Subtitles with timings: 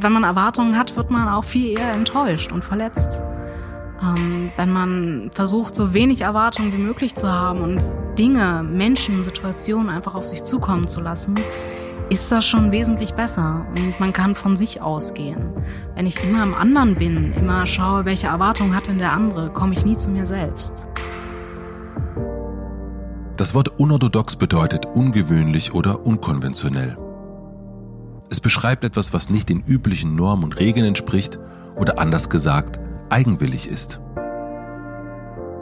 [0.00, 3.22] wenn man Erwartungen hat, wird man auch viel eher enttäuscht und verletzt.
[4.02, 7.82] Ähm, wenn man versucht, so wenig Erwartungen wie möglich zu haben und
[8.18, 11.36] Dinge, Menschen, Situationen einfach auf sich zukommen zu lassen,
[12.10, 15.52] ist das schon wesentlich besser und man kann von sich ausgehen.
[15.94, 19.74] Wenn ich immer im anderen bin, immer schaue, welche Erwartungen hat denn der andere, komme
[19.74, 20.86] ich nie zu mir selbst.
[23.36, 26.96] Das Wort unorthodox bedeutet ungewöhnlich oder unkonventionell.
[28.30, 31.38] Es beschreibt etwas, was nicht den üblichen Normen und Regeln entspricht
[31.76, 34.00] oder anders gesagt, eigenwillig ist.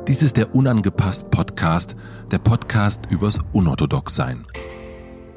[0.08, 1.96] Dies ist der Unangepasst Podcast,
[2.30, 4.46] der Podcast übers Unorthodoxsein.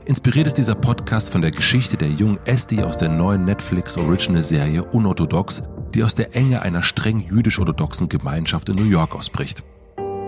[0.06, 4.44] Inspiriert ist dieser Podcast von der Geschichte der jungen Esti aus der neuen Netflix Original
[4.44, 5.64] Serie Unorthodox,
[5.94, 9.64] die aus der Enge einer streng jüdisch-orthodoxen Gemeinschaft in New York ausbricht.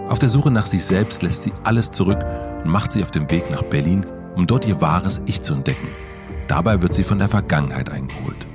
[0.09, 2.23] Auf der Suche nach sich selbst lässt sie alles zurück
[2.63, 4.05] und macht sich auf den Weg nach Berlin,
[4.35, 5.87] um dort ihr wahres Ich zu entdecken.
[6.47, 8.47] Dabei wird sie von der Vergangenheit eingeholt.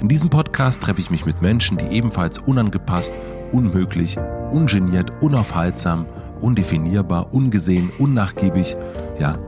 [0.00, 3.14] In diesem Podcast treffe ich mich mit Menschen, die ebenfalls unangepasst,
[3.52, 4.18] unmöglich,
[4.50, 6.06] ungeniert, unaufhaltsam,
[6.40, 8.76] undefinierbar, ungesehen, unnachgiebig,
[9.18, 9.38] ja,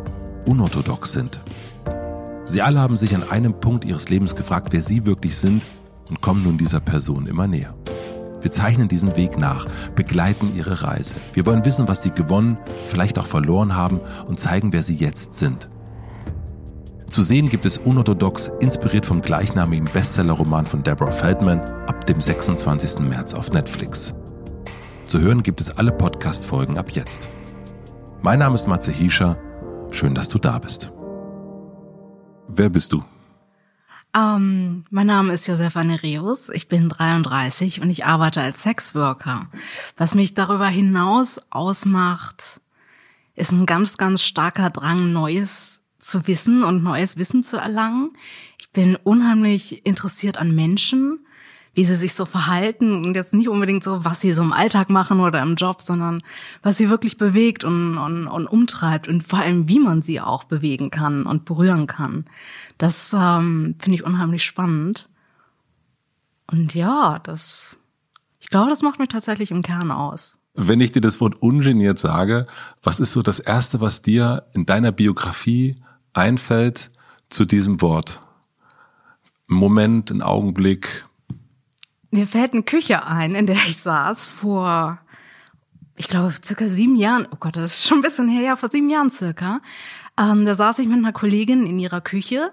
[0.47, 1.41] unorthodox sind.
[2.49, 5.67] Sie alle haben sich an einem Punkt ihres Lebens gefragt, wer sie wirklich sind
[6.09, 7.75] und kommen nun dieser Person immer näher.
[8.41, 11.15] Wir zeichnen diesen Weg nach, begleiten ihre Reise.
[11.33, 15.35] Wir wollen wissen, was sie gewonnen, vielleicht auch verloren haben und zeigen, wer sie jetzt
[15.35, 15.69] sind.
[17.09, 22.99] Zu sehen gibt es Unorthodox, inspiriert vom gleichnamigen Bestsellerroman von Deborah Feldman, ab dem 26.
[22.99, 24.13] März auf Netflix.
[25.07, 27.29] Zu hören gibt es alle Podcast-Folgen ab jetzt.
[28.23, 29.39] Mein Name ist Matze Hiescher.
[29.93, 30.93] Schön, dass du da bist.
[32.49, 33.05] Wer bist du?
[34.15, 39.49] Um, ähm, mein Name ist Josefa Nereus, ich bin 33 und ich arbeite als Sexworker.
[39.97, 42.61] Was mich darüber hinaus ausmacht,
[43.35, 48.13] ist ein ganz, ganz starker Drang, Neues zu wissen und neues Wissen zu erlangen.
[48.59, 51.27] Ich bin unheimlich interessiert an Menschen,
[51.77, 54.89] wie sie sich so verhalten und jetzt nicht unbedingt so, was sie so im Alltag
[54.89, 56.23] machen oder im Job, sondern
[56.63, 60.45] was sie wirklich bewegt und, und, und umtreibt und vor allem, wie man sie auch
[60.45, 62.25] bewegen kann und berühren kann.
[62.79, 65.11] Das ähm, finde ich unheimlich spannend.
[66.51, 67.77] Und ja, das,
[68.41, 70.39] ich glaube, das macht mich tatsächlich im Kern aus.
[70.55, 72.47] Wenn ich dir das Wort ungeniert sage,
[72.83, 75.77] was ist so das Erste, was dir in deiner Biografie
[76.17, 76.91] einfällt
[77.29, 78.23] zu diesem Wort?
[79.51, 81.05] Ein Moment, ein Augenblick.
[82.11, 84.99] Mir fällt eine Küche ein, in der ich saß vor,
[85.97, 87.29] ich glaube, circa sieben Jahren.
[87.31, 89.61] Oh Gott, das ist schon ein bisschen her, ja, vor sieben Jahren circa.
[90.19, 92.53] Ähm, da saß ich mit einer Kollegin in ihrer Küche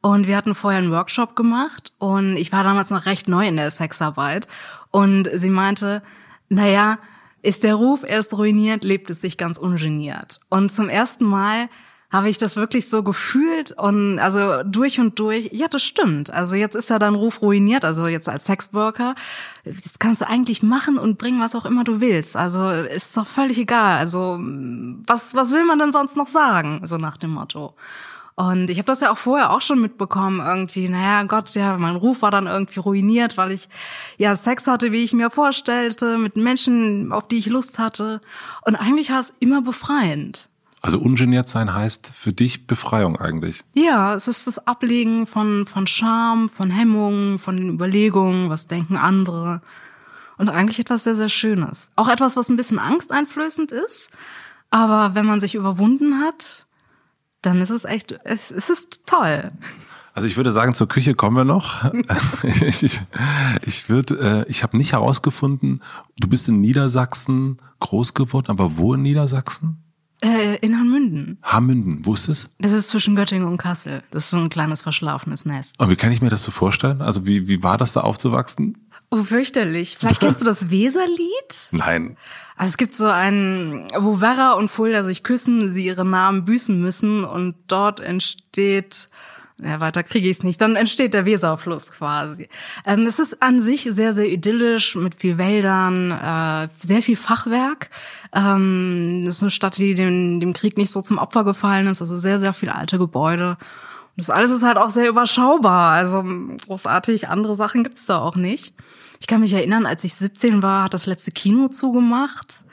[0.00, 3.56] und wir hatten vorher einen Workshop gemacht und ich war damals noch recht neu in
[3.56, 4.48] der Sexarbeit
[4.90, 6.02] und sie meinte,
[6.48, 6.98] naja,
[7.42, 10.40] ist der Ruf erst ruiniert, lebt es sich ganz ungeniert.
[10.48, 11.68] Und zum ersten Mal
[12.14, 16.32] habe ich das wirklich so gefühlt und also durch und durch, ja, das stimmt.
[16.32, 19.16] Also jetzt ist ja dein Ruf ruiniert, also jetzt als Sexworker,
[19.64, 22.36] jetzt kannst du eigentlich machen und bringen, was auch immer du willst.
[22.36, 23.98] Also ist doch völlig egal.
[23.98, 26.82] Also was, was will man denn sonst noch sagen?
[26.84, 27.74] So nach dem Motto.
[28.36, 31.96] Und ich habe das ja auch vorher auch schon mitbekommen, irgendwie, naja, Gott, ja, mein
[31.96, 33.68] Ruf war dann irgendwie ruiniert, weil ich
[34.18, 38.20] ja Sex hatte, wie ich mir vorstellte, mit Menschen, auf die ich Lust hatte.
[38.64, 40.48] Und eigentlich war es immer befreiend.
[40.84, 43.64] Also ungeniert sein heißt für dich Befreiung eigentlich.
[43.74, 48.98] Ja, es ist das Ablegen von, von Scham, von Hemmungen, von den Überlegungen, was denken
[48.98, 49.62] andere.
[50.36, 51.90] Und eigentlich etwas sehr, sehr Schönes.
[51.96, 54.10] Auch etwas, was ein bisschen angsteinflößend ist.
[54.68, 56.66] Aber wenn man sich überwunden hat,
[57.40, 59.52] dann ist es echt, es, es ist toll.
[60.12, 61.82] Also ich würde sagen, zur Küche kommen wir noch.
[62.60, 63.00] ich
[63.62, 65.82] ich würde, äh, ich habe nicht herausgefunden,
[66.20, 69.83] du bist in Niedersachsen groß geworden, aber wo in Niedersachsen?
[70.22, 71.38] Äh, in Hammünden.
[71.42, 72.48] Hammünden, wo ist das?
[72.58, 74.02] Das ist zwischen Göttingen und Kassel.
[74.10, 75.78] Das ist so ein kleines verschlafenes Nest.
[75.78, 77.02] Und wie kann ich mir das so vorstellen?
[77.02, 78.78] Also wie, wie war das da aufzuwachsen?
[79.10, 79.96] Oh, fürchterlich.
[79.98, 81.68] Vielleicht kennst du das Weserlied?
[81.72, 82.16] Nein.
[82.56, 86.80] Also es gibt so einen, wo Werra und Fulda sich küssen, sie ihre Namen büßen
[86.80, 89.08] müssen und dort entsteht
[89.62, 90.60] ja, weiter kriege ich es nicht.
[90.60, 92.48] Dann entsteht der Weserfluss quasi.
[92.84, 97.88] Ähm, es ist an sich sehr, sehr idyllisch mit viel Wäldern, äh, sehr viel Fachwerk.
[98.34, 102.02] Ähm, das ist eine Stadt, die dem, dem Krieg nicht so zum Opfer gefallen ist.
[102.02, 103.50] Also sehr, sehr viele alte Gebäude.
[103.50, 103.58] Und
[104.16, 105.92] das alles ist halt auch sehr überschaubar.
[105.92, 106.24] Also
[106.66, 108.74] großartig andere Sachen gibt's da auch nicht.
[109.20, 112.64] Ich kann mich erinnern, als ich 17 war, hat das letzte Kino zugemacht.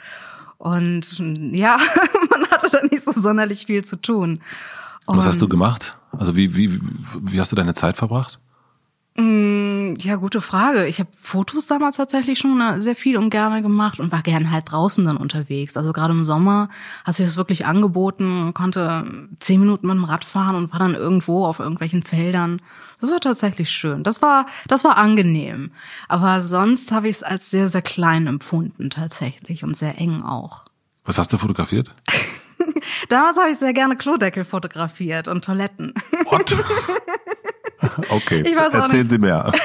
[0.57, 1.19] Und
[1.53, 1.77] ja,
[2.29, 4.41] man hatte da nicht so sonderlich viel zu tun.
[5.05, 5.97] Und Was hast du gemacht?
[6.17, 6.79] Also wie, wie,
[7.21, 8.39] wie hast du deine Zeit verbracht?
[9.17, 10.87] Mm, ja, gute Frage.
[10.87, 14.51] Ich habe Fotos damals tatsächlich schon äh, sehr viel und gerne gemacht und war gern
[14.51, 15.75] halt draußen dann unterwegs.
[15.75, 16.69] Also gerade im Sommer
[17.03, 20.95] hat sich das wirklich angeboten, konnte zehn Minuten mit dem Rad fahren und war dann
[20.95, 22.61] irgendwo auf irgendwelchen Feldern.
[23.01, 24.03] Das war tatsächlich schön.
[24.03, 25.71] Das war, das war angenehm.
[26.07, 30.63] Aber sonst habe ich es als sehr, sehr klein empfunden tatsächlich und sehr eng auch.
[31.03, 31.93] Was hast du fotografiert?
[33.09, 35.93] Damals habe ich sehr gerne Klodeckel fotografiert und Toiletten.
[36.25, 36.55] What?
[38.09, 39.07] Okay, Ich weiß auch erzählen.
[39.07, 39.51] Sie mehr.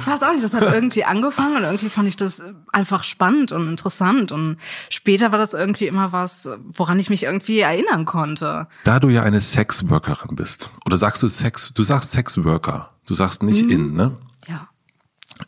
[0.00, 2.42] Ich weiß auch nicht, das hat irgendwie angefangen und irgendwie fand ich das
[2.72, 4.56] einfach spannend und interessant und
[4.90, 8.68] später war das irgendwie immer was, woran ich mich irgendwie erinnern konnte.
[8.84, 13.42] Da du ja eine Sexworkerin bist, oder sagst du Sex, du sagst Sexworker, du sagst
[13.42, 13.48] Mhm.
[13.48, 14.16] nicht in, ne?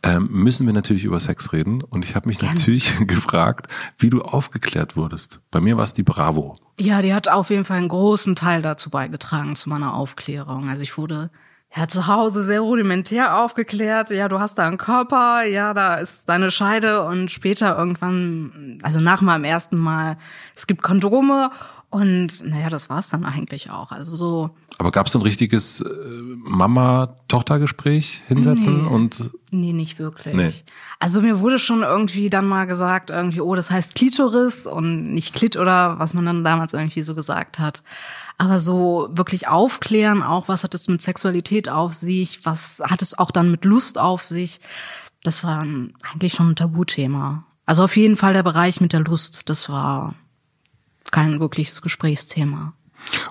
[0.05, 1.81] Ähm, müssen wir natürlich über Sex reden.
[1.81, 3.67] Und ich habe mich natürlich gefragt,
[3.97, 5.39] wie du aufgeklärt wurdest.
[5.51, 6.57] Bei mir war es die Bravo.
[6.79, 10.69] Ja, die hat auf jeden Fall einen großen Teil dazu beigetragen, zu meiner Aufklärung.
[10.69, 11.31] Also ich wurde
[11.75, 14.09] ja zu Hause sehr rudimentär aufgeklärt.
[14.11, 18.99] Ja, du hast da einen Körper, ja, da ist deine Scheide und später irgendwann, also
[18.99, 20.17] nach meinem ersten Mal,
[20.55, 21.51] es gibt Kondome
[21.95, 23.91] und naja, das war's dann eigentlich auch.
[23.91, 25.87] Also so, Aber gab es so ein richtiges äh,
[26.43, 28.89] Mama-Tochter-Gespräch hinsetzen Nee.
[28.89, 30.35] und Nee, nicht wirklich.
[30.35, 30.51] Nee.
[30.99, 35.33] Also mir wurde schon irgendwie dann mal gesagt, irgendwie, oh, das heißt Klitoris und nicht
[35.33, 37.83] Klit oder was man dann damals irgendwie so gesagt hat.
[38.37, 43.17] Aber so wirklich aufklären, auch was hat es mit Sexualität auf sich, was hat es
[43.17, 44.59] auch dann mit Lust auf sich,
[45.23, 47.45] das war eigentlich schon ein Tabuthema.
[47.65, 50.15] Also auf jeden Fall der Bereich mit der Lust, das war
[51.11, 52.73] kein wirkliches Gesprächsthema.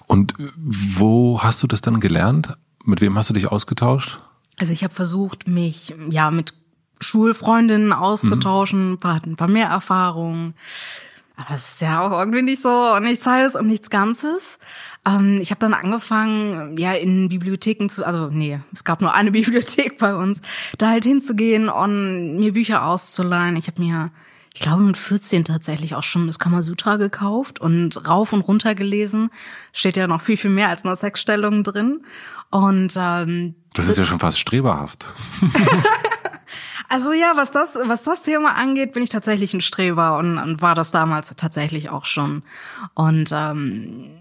[0.07, 2.57] und wo hast du das dann gelernt?
[2.85, 4.21] Mit wem hast du dich ausgetauscht?
[4.59, 6.55] Also ich habe versucht, mich ja mit
[7.01, 10.55] Schulfreundinnen auszutauschen, ein paar, ein paar mehr Erfahrungen.
[11.37, 14.59] Aber das ist ja auch irgendwie nicht so nichts Halbes und nichts Ganzes.
[15.05, 19.31] Ähm, ich habe dann angefangen, ja in Bibliotheken zu, also nee, es gab nur eine
[19.33, 20.41] Bibliothek bei uns,
[20.79, 23.57] da halt hinzugehen und mir Bücher auszuleihen.
[23.57, 24.11] Ich habe mir,
[24.55, 29.31] ich glaube mit 14 tatsächlich auch schon das Kamasutra gekauft und rauf und runter gelesen.
[29.73, 32.03] Steht ja noch viel, viel mehr als nur Sexstellungen drin.
[32.51, 35.07] Und ähm, Das ist ja schon fast streberhaft.
[36.89, 40.63] also ja, was das, was das Thema angeht, bin ich tatsächlich ein Streber und, und
[40.63, 42.45] war das damals tatsächlich auch schon.
[42.95, 44.13] Und ähm,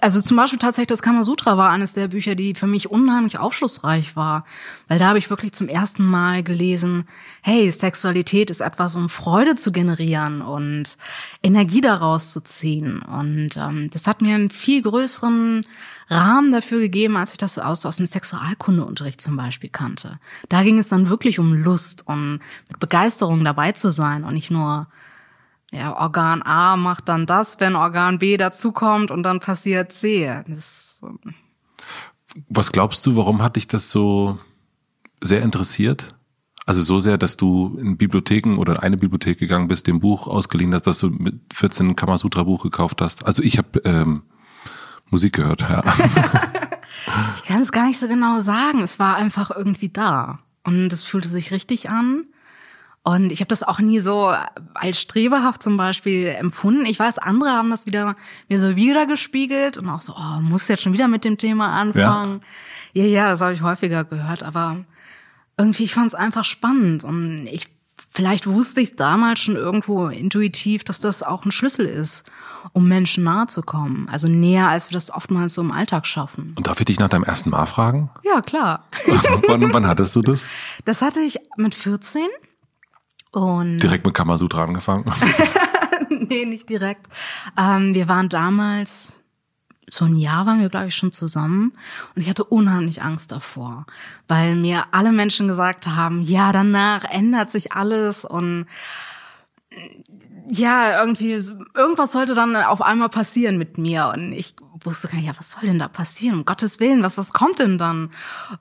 [0.00, 4.16] also zum Beispiel tatsächlich das Kamasutra war eines der Bücher, die für mich unheimlich aufschlussreich
[4.16, 4.44] war,
[4.88, 7.06] weil da habe ich wirklich zum ersten Mal gelesen,
[7.42, 10.96] hey, Sexualität ist etwas, um Freude zu generieren und
[11.42, 13.02] Energie daraus zu ziehen.
[13.02, 15.66] Und ähm, das hat mir einen viel größeren
[16.08, 20.18] Rahmen dafür gegeben, als ich das aus, aus dem Sexualkundeunterricht zum Beispiel kannte.
[20.48, 24.50] Da ging es dann wirklich um Lust, um mit Begeisterung dabei zu sein und nicht
[24.50, 24.86] nur,
[25.74, 30.42] ja, Organ A macht dann das, wenn Organ B dazukommt und dann passiert C.
[30.46, 31.02] Das,
[32.48, 34.38] Was glaubst du, warum hat dich das so
[35.20, 36.14] sehr interessiert?
[36.66, 40.28] Also so sehr, dass du in Bibliotheken oder in eine Bibliothek gegangen bist, dem Buch
[40.28, 43.26] ausgeliehen hast, dass du mit 14 ein Kamasutra-Buch gekauft hast.
[43.26, 44.22] Also ich habe ähm,
[45.10, 45.82] Musik gehört, ja.
[47.34, 48.80] ich kann es gar nicht so genau sagen.
[48.80, 50.38] Es war einfach irgendwie da.
[50.62, 52.24] Und es fühlte sich richtig an.
[53.06, 54.34] Und ich habe das auch nie so
[54.72, 56.86] als streberhaft zum Beispiel empfunden.
[56.86, 58.16] Ich weiß, andere haben das wieder
[58.48, 61.78] mir so wieder gespiegelt und auch so, oh, muss jetzt schon wieder mit dem Thema
[61.78, 62.40] anfangen.
[62.94, 64.78] Ja, ja, das habe ich häufiger gehört, aber
[65.58, 67.68] irgendwie, ich fand es einfach spannend und ich
[68.08, 72.24] vielleicht wusste ich damals schon irgendwo intuitiv, dass das auch ein Schlüssel ist,
[72.72, 74.08] um Menschen nahe zu kommen.
[74.10, 76.54] Also näher, als wir das oftmals so im Alltag schaffen.
[76.56, 78.08] Und darf ich dich nach deinem ersten Mal fragen?
[78.22, 78.84] Ja, klar.
[79.46, 80.46] wann, wann hattest du das?
[80.86, 82.22] Das hatte ich mit 14
[83.34, 85.04] und Direkt mit Kamasutra angefangen?
[86.08, 87.06] nee, nicht direkt.
[87.58, 89.20] Ähm, wir waren damals,
[89.88, 91.72] so ein Jahr waren wir, glaube ich, schon zusammen.
[92.14, 93.86] Und ich hatte unheimlich Angst davor,
[94.28, 98.66] weil mir alle Menschen gesagt haben, ja, danach ändert sich alles und
[100.46, 101.32] ja, irgendwie,
[101.74, 104.12] irgendwas sollte dann auf einmal passieren mit mir.
[104.14, 106.38] Und ich wusste gar nicht, ja, was soll denn da passieren?
[106.38, 108.10] Um Gottes Willen, was, was kommt denn dann?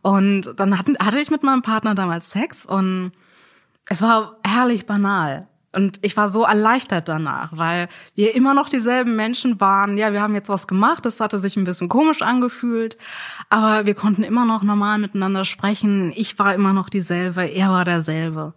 [0.01, 3.11] Und dann hatten, hatte ich mit meinem Partner damals Sex und
[3.89, 5.47] es war herrlich banal.
[5.75, 9.97] Und ich war so erleichtert danach, weil wir immer noch dieselben Menschen waren.
[9.97, 12.95] Ja, wir haben jetzt was gemacht, das hatte sich ein bisschen komisch angefühlt,
[13.49, 16.13] aber wir konnten immer noch normal miteinander sprechen.
[16.15, 18.53] Ich war immer noch dieselbe, er war derselbe.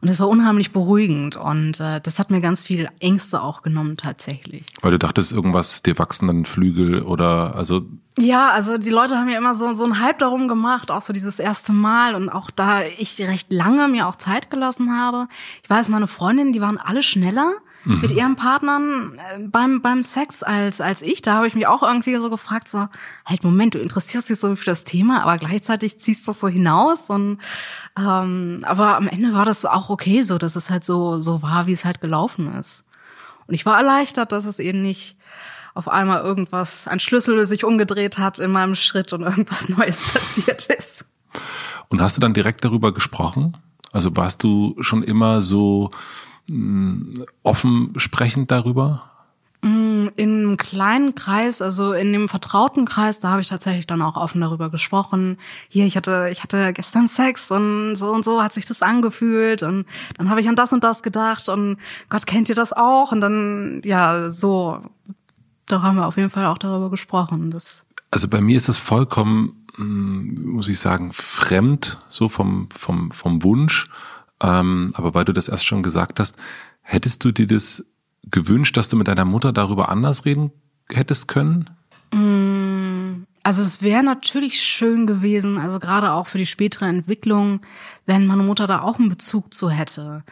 [0.00, 3.96] Und es war unheimlich beruhigend und äh, das hat mir ganz viel Ängste auch genommen
[3.96, 4.64] tatsächlich.
[4.80, 7.82] Weil du dachtest, irgendwas, dir wachsen dann Flügel oder also
[8.18, 11.12] Ja, also die Leute haben ja immer so, so einen Hype darum gemacht, auch so
[11.12, 15.28] dieses erste Mal und auch da ich recht lange mir auch Zeit gelassen habe.
[15.62, 17.52] Ich weiß, meine Freundinnen, die waren alle schneller.
[17.84, 18.00] Mhm.
[18.00, 21.22] mit ihren Partnern äh, beim, beim Sex als, als ich.
[21.22, 22.88] Da habe ich mich auch irgendwie so gefragt, so,
[23.24, 26.48] halt, Moment, du interessierst dich so für das Thema, aber gleichzeitig ziehst du das so
[26.48, 27.10] hinaus.
[27.10, 27.38] Und
[27.98, 31.66] ähm, aber am Ende war das auch okay so, dass es halt so, so war,
[31.66, 32.84] wie es halt gelaufen ist.
[33.46, 35.16] Und ich war erleichtert, dass es eben nicht
[35.74, 40.66] auf einmal irgendwas, ein Schlüssel sich umgedreht hat in meinem Schritt und irgendwas Neues passiert
[40.66, 41.06] ist.
[41.88, 43.56] Und hast du dann direkt darüber gesprochen?
[43.92, 45.90] Also warst du schon immer so
[47.42, 49.04] offen sprechend darüber?
[49.62, 54.00] Mm, in einem kleinen Kreis, also in dem vertrauten Kreis, da habe ich tatsächlich dann
[54.00, 55.36] auch offen darüber gesprochen.
[55.68, 59.62] Hier, ich hatte, ich hatte gestern Sex und so und so hat sich das angefühlt
[59.62, 61.76] und dann habe ich an das und das gedacht und
[62.08, 64.80] Gott kennt ihr das auch und dann ja so,
[65.66, 67.50] da haben wir auf jeden Fall auch darüber gesprochen.
[67.50, 73.12] Das also bei mir ist es vollkommen Mm, muss ich sagen, fremd, so vom, vom,
[73.12, 73.88] vom Wunsch.
[74.42, 76.36] Ähm, aber weil du das erst schon gesagt hast,
[76.82, 77.84] hättest du dir das
[78.30, 80.50] gewünscht, dass du mit deiner Mutter darüber anders reden
[80.88, 81.70] hättest können?
[82.12, 87.60] Mm, also es wäre natürlich schön gewesen, also gerade auch für die spätere Entwicklung,
[88.06, 90.24] wenn meine Mutter da auch einen Bezug zu hätte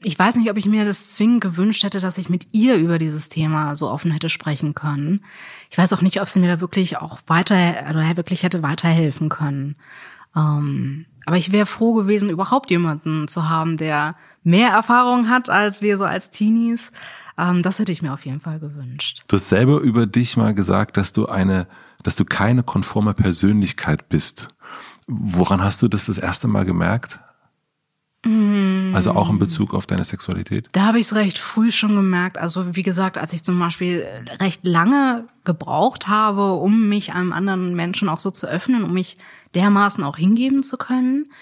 [0.00, 2.98] ich weiß nicht, ob ich mir das zwingend gewünscht hätte, dass ich mit ihr über
[2.98, 5.24] dieses Thema so offen hätte sprechen können.
[5.70, 7.56] Ich weiß auch nicht, ob sie mir da wirklich auch weiter
[7.90, 9.76] oder wirklich hätte weiterhelfen können.
[10.36, 15.82] Ähm, aber ich wäre froh gewesen, überhaupt jemanden zu haben, der mehr Erfahrung hat als
[15.82, 16.90] wir so als Teenies.
[17.36, 19.24] Ähm, das hätte ich mir auf jeden Fall gewünscht.
[19.28, 21.66] Du hast selber über dich mal gesagt, dass du eine,
[22.02, 24.48] dass du keine konforme Persönlichkeit bist.
[25.06, 27.20] Woran hast du das das erste Mal gemerkt?
[28.28, 28.94] Mm.
[28.94, 30.68] Also auch in Bezug auf deine Sexualität?
[30.72, 32.36] Da habe ich es recht früh schon gemerkt.
[32.36, 34.04] Also wie gesagt, als ich zum Beispiel
[34.38, 39.16] recht lange gebraucht habe, um mich einem anderen Menschen auch so zu öffnen, um mich
[39.54, 41.32] dermaßen auch hingeben zu können.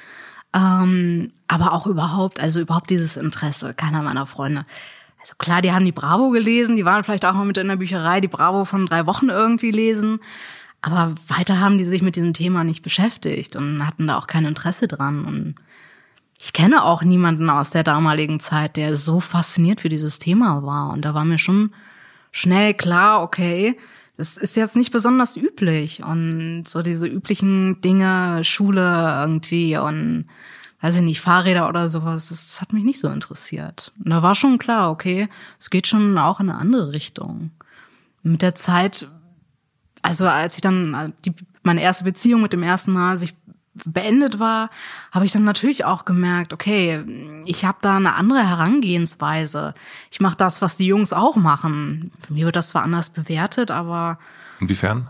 [0.54, 4.64] Ähm, aber auch überhaupt, also überhaupt dieses Interesse keiner meiner Freunde.
[5.20, 7.76] Also klar, die haben die Bravo gelesen, die waren vielleicht auch mal mit in der
[7.76, 10.20] Bücherei, die Bravo von drei Wochen irgendwie lesen.
[10.82, 14.44] Aber weiter haben die sich mit diesem Thema nicht beschäftigt und hatten da auch kein
[14.44, 15.24] Interesse dran.
[15.24, 15.56] Und
[16.46, 20.92] ich kenne auch niemanden aus der damaligen Zeit, der so fasziniert für dieses Thema war.
[20.92, 21.74] Und da war mir schon
[22.30, 23.76] schnell klar, okay,
[24.16, 26.04] das ist jetzt nicht besonders üblich.
[26.04, 30.26] Und so diese üblichen Dinge, Schule irgendwie und
[30.82, 33.92] weiß ich nicht, Fahrräder oder sowas, das hat mich nicht so interessiert.
[34.04, 37.50] Und da war schon klar, okay, es geht schon auch in eine andere Richtung.
[38.22, 39.08] Mit der Zeit,
[40.00, 41.32] also als ich dann die,
[41.64, 43.34] meine erste Beziehung mit dem ersten Mal sich
[43.84, 44.70] beendet war,
[45.12, 47.04] habe ich dann natürlich auch gemerkt, okay,
[47.44, 49.74] ich habe da eine andere Herangehensweise.
[50.10, 52.10] Ich mache das, was die Jungs auch machen.
[52.26, 54.18] Für mich wird das zwar anders bewertet, aber
[54.60, 55.08] inwiefern?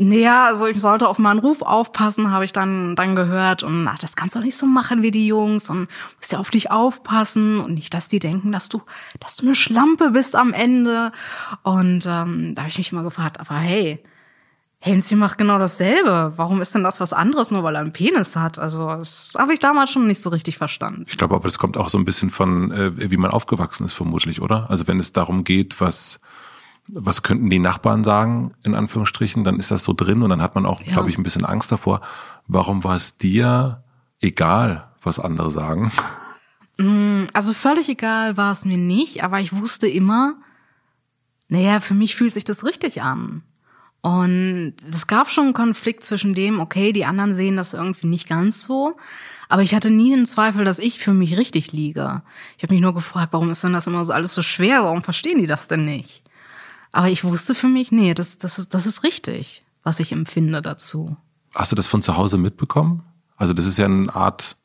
[0.00, 3.98] Naja, also ich sollte auf meinen Ruf aufpassen, habe ich dann dann gehört und ach,
[3.98, 7.58] das kannst du nicht so machen wie die Jungs und musst ja auf dich aufpassen
[7.58, 8.80] und nicht, dass die denken, dass du
[9.18, 11.10] dass du eine Schlampe bist am Ende
[11.64, 14.00] und ähm, da habe ich mich immer gefragt, aber hey,
[14.80, 16.32] Hänschen macht genau dasselbe.
[16.36, 18.60] Warum ist denn das was anderes, nur weil er einen Penis hat?
[18.60, 21.04] Also, das habe ich damals schon nicht so richtig verstanden.
[21.08, 23.94] Ich glaube, aber das kommt auch so ein bisschen von, äh, wie man aufgewachsen ist,
[23.94, 24.70] vermutlich, oder?
[24.70, 26.20] Also, wenn es darum geht, was,
[26.92, 30.54] was könnten die Nachbarn sagen, in Anführungsstrichen, dann ist das so drin und dann hat
[30.54, 30.92] man auch, ja.
[30.92, 32.00] glaube ich, ein bisschen Angst davor.
[32.46, 33.82] Warum war es dir
[34.20, 35.90] egal, was andere sagen?
[36.78, 40.36] Mm, also, völlig egal war es mir nicht, aber ich wusste immer,
[41.48, 43.42] naja, für mich fühlt sich das richtig an.
[44.00, 48.28] Und es gab schon einen Konflikt zwischen dem, okay, die anderen sehen das irgendwie nicht
[48.28, 48.96] ganz so.
[49.48, 52.22] Aber ich hatte nie den Zweifel, dass ich für mich richtig liege.
[52.56, 54.84] Ich habe mich nur gefragt, warum ist denn das immer so alles so schwer?
[54.84, 56.22] Warum verstehen die das denn nicht?
[56.92, 60.62] Aber ich wusste für mich, nee, das, das, ist, das ist richtig, was ich empfinde
[60.62, 61.16] dazu.
[61.54, 63.02] Hast du das von zu Hause mitbekommen?
[63.36, 64.56] Also das ist ja eine Art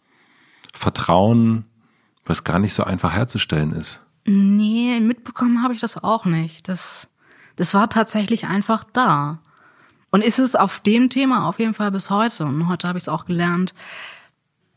[0.73, 1.65] Vertrauen,
[2.25, 4.01] was gar nicht so einfach herzustellen ist.
[4.25, 6.67] Nee, mitbekommen habe ich das auch nicht.
[6.67, 7.07] Das
[7.55, 9.39] das war tatsächlich einfach da.
[10.11, 12.45] Und ist es auf dem Thema auf jeden Fall bis heute.
[12.45, 13.73] Und heute habe ich es auch gelernt,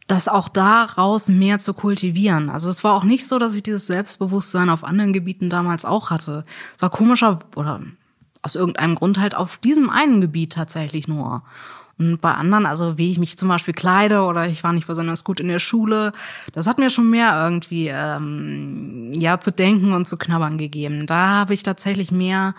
[0.07, 2.49] das auch daraus mehr zu kultivieren.
[2.49, 6.11] Also es war auch nicht so, dass ich dieses Selbstbewusstsein auf anderen Gebieten damals auch
[6.11, 6.45] hatte.
[6.77, 7.83] Es war komischer oder
[8.43, 11.43] aus irgendeinem Grund halt auf diesem einen Gebiet tatsächlich nur.
[11.99, 15.25] Und bei anderen, also wie ich mich zum Beispiel kleide oder ich war nicht besonders
[15.25, 16.13] gut in der Schule,
[16.53, 21.07] das hat mir schon mehr irgendwie ähm, ja zu denken und zu knabbern gegeben.
[21.07, 22.55] Da habe ich tatsächlich mehr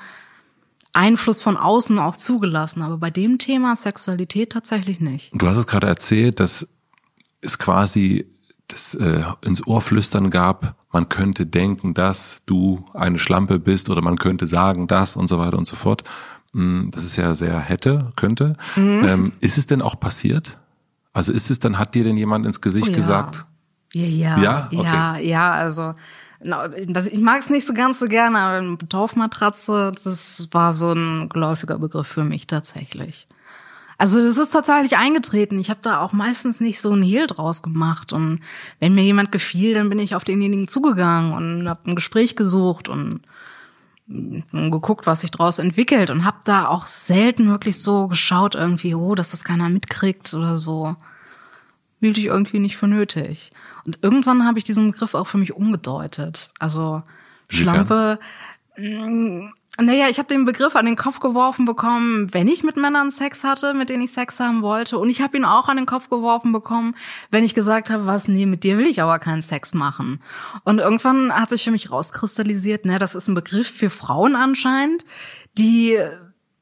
[0.93, 5.31] Einfluss von außen auch zugelassen, aber bei dem Thema Sexualität tatsächlich nicht.
[5.33, 6.67] Du hast es gerade erzählt, dass
[7.41, 8.25] es quasi
[8.67, 14.01] das äh, ins Ohr flüstern gab, man könnte denken, dass du eine Schlampe bist oder
[14.01, 16.03] man könnte sagen das und so weiter und so fort.
[16.53, 18.55] Hm, das ist ja sehr hätte, könnte.
[18.75, 19.03] Mhm.
[19.03, 20.57] Ähm, ist es denn auch passiert?
[21.13, 22.97] Also ist es dann, hat dir denn jemand ins Gesicht oh, ja.
[22.97, 23.45] gesagt?
[23.93, 24.83] Ja, ja, ja, okay.
[24.83, 25.93] ja, ja, also
[26.39, 31.79] ich mag es nicht so ganz so gerne, aber Dorfmatratze, das war so ein geläufiger
[31.79, 33.27] Begriff für mich tatsächlich.
[33.97, 35.57] Also das ist tatsächlich eingetreten.
[35.59, 38.13] Ich habe da auch meistens nicht so ein Hehl draus gemacht.
[38.13, 38.41] Und
[38.79, 42.89] wenn mir jemand gefiel, dann bin ich auf denjenigen zugegangen und habe ein Gespräch gesucht
[42.89, 43.21] und
[44.07, 49.15] geguckt, was sich daraus entwickelt und habe da auch selten wirklich so geschaut irgendwie, oh,
[49.15, 50.95] dass das keiner mitkriegt oder so.
[51.99, 53.51] Hielt ich irgendwie nicht für nötig.
[53.85, 56.51] Und irgendwann habe ich diesen Begriff auch für mich umgedeutet.
[56.59, 57.01] Also
[57.49, 58.19] Schlampe,
[58.77, 59.47] mm,
[59.79, 63.43] naja, ich habe den Begriff an den Kopf geworfen bekommen, wenn ich mit Männern Sex
[63.43, 64.97] hatte, mit denen ich Sex haben wollte.
[64.97, 66.95] Und ich habe ihn auch an den Kopf geworfen bekommen,
[67.29, 70.19] wenn ich gesagt habe, was, nee, mit dir will ich aber keinen Sex machen.
[70.63, 75.05] Und irgendwann hat sich für mich rauskristallisiert, ne, das ist ein Begriff für Frauen anscheinend,
[75.57, 75.99] die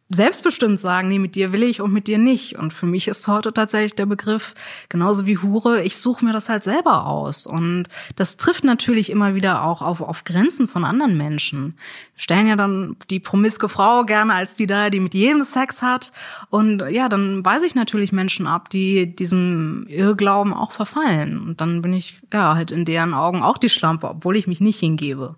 [0.10, 2.60] selbstbestimmt sagen, nee, mit dir will ich und mit dir nicht.
[2.60, 4.54] Und für mich ist heute tatsächlich der Begriff,
[4.88, 7.48] genauso wie Hure, ich suche mir das halt selber aus.
[7.48, 7.86] Und
[8.16, 11.76] das trifft natürlich immer wieder auch auf, auf Grenzen von anderen Menschen.
[12.14, 15.82] Wir stellen ja dann die promiske Frau gerne als die da, die mit jedem Sex
[15.82, 16.12] hat.
[16.52, 21.42] Und ja, dann weise ich natürlich Menschen ab, die diesem Irrglauben auch verfallen.
[21.42, 24.62] Und dann bin ich ja halt in deren Augen auch die Schlampe, obwohl ich mich
[24.62, 25.36] nicht hingebe.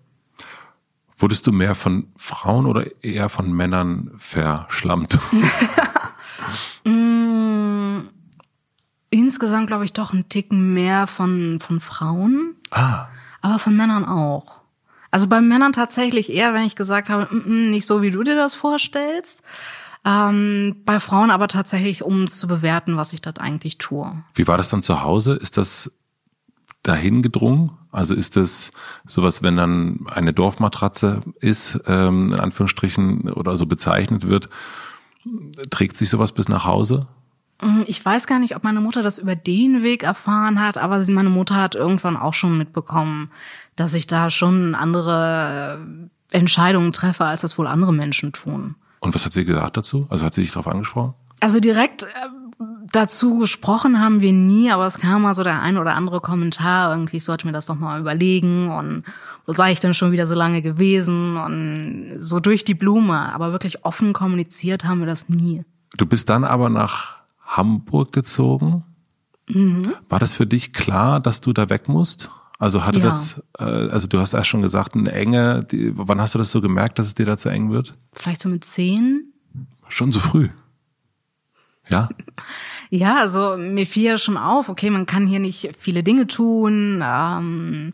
[1.18, 5.18] Wurdest du mehr von Frauen oder eher von Männern verschlammt?
[6.84, 8.02] mm,
[9.10, 12.56] insgesamt glaube ich doch ein Ticken mehr von, von Frauen.
[12.70, 13.08] Ah.
[13.42, 14.58] Aber von Männern auch.
[15.10, 18.22] Also bei Männern tatsächlich eher, wenn ich gesagt habe, mm, mm, nicht so, wie du
[18.22, 19.42] dir das vorstellst.
[20.06, 24.12] Ähm, bei Frauen aber tatsächlich, um es zu bewerten, was ich dort eigentlich tue.
[24.36, 25.34] Wie war das dann zu Hause?
[25.34, 25.92] Ist das
[26.88, 27.72] dahin gedrungen?
[27.92, 28.72] Also ist das
[29.06, 34.50] sowas, wenn dann eine Dorfmatratze ist, ähm, in Anführungsstrichen, oder so bezeichnet wird,
[35.70, 37.08] trägt sich sowas bis nach Hause?
[37.62, 41.04] Mm, ich weiß gar nicht, ob meine Mutter das über den Weg erfahren hat, aber
[41.10, 43.32] meine Mutter hat irgendwann auch schon mitbekommen,
[43.76, 45.80] dass ich da schon andere
[46.32, 48.76] äh, Entscheidungen treffe, als das wohl andere Menschen tun.
[49.00, 50.08] Und was hat sie gesagt dazu?
[50.10, 51.14] Also hat sie dich darauf angesprochen?
[51.40, 52.08] Also direkt äh,
[52.92, 56.92] dazu gesprochen haben wir nie, aber es kam mal so der ein oder andere Kommentar,
[56.92, 59.04] irgendwie, ich sollte mir das doch mal überlegen und
[59.46, 63.52] wo sei ich denn schon wieder so lange gewesen und so durch die Blume, aber
[63.52, 65.64] wirklich offen kommuniziert haben wir das nie.
[65.96, 68.84] Du bist dann aber nach Hamburg gezogen.
[69.48, 69.94] Mhm.
[70.10, 72.30] War das für dich klar, dass du da weg musst?
[72.60, 73.06] Also hatte ja.
[73.06, 76.52] das, äh, also du hast erst schon gesagt, eine Enge, die, wann hast du das
[76.52, 77.96] so gemerkt, dass es dir da zu eng wird?
[78.14, 79.32] Vielleicht so mit zehn.
[79.88, 80.50] Schon so früh.
[81.90, 82.10] Ja?
[82.90, 87.04] Ja, also mir fiel ja schon auf, okay, man kann hier nicht viele Dinge tun.
[87.04, 87.92] Ähm,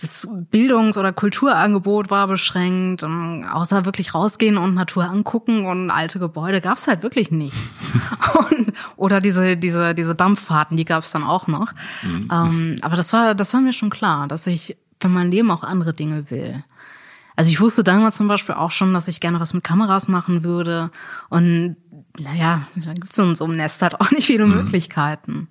[0.00, 3.02] das Bildungs- oder Kulturangebot war beschränkt.
[3.02, 7.82] Ähm, außer wirklich rausgehen und Natur angucken und alte Gebäude gab's halt wirklich nichts.
[8.50, 11.72] und, oder diese, diese, diese Dampffahrten, die gab's dann auch noch.
[12.02, 12.30] Mhm.
[12.32, 15.64] Ähm, aber das war, das war mir schon klar, dass ich für mein Leben auch
[15.64, 16.62] andere Dinge will.
[17.34, 20.42] Also ich wusste damals zum Beispiel auch schon, dass ich gerne was mit Kameras machen
[20.42, 20.90] würde.
[21.28, 21.76] Und
[22.20, 24.54] naja, dann gibt es in so einem Nest halt auch nicht viele mhm.
[24.54, 25.48] Möglichkeiten.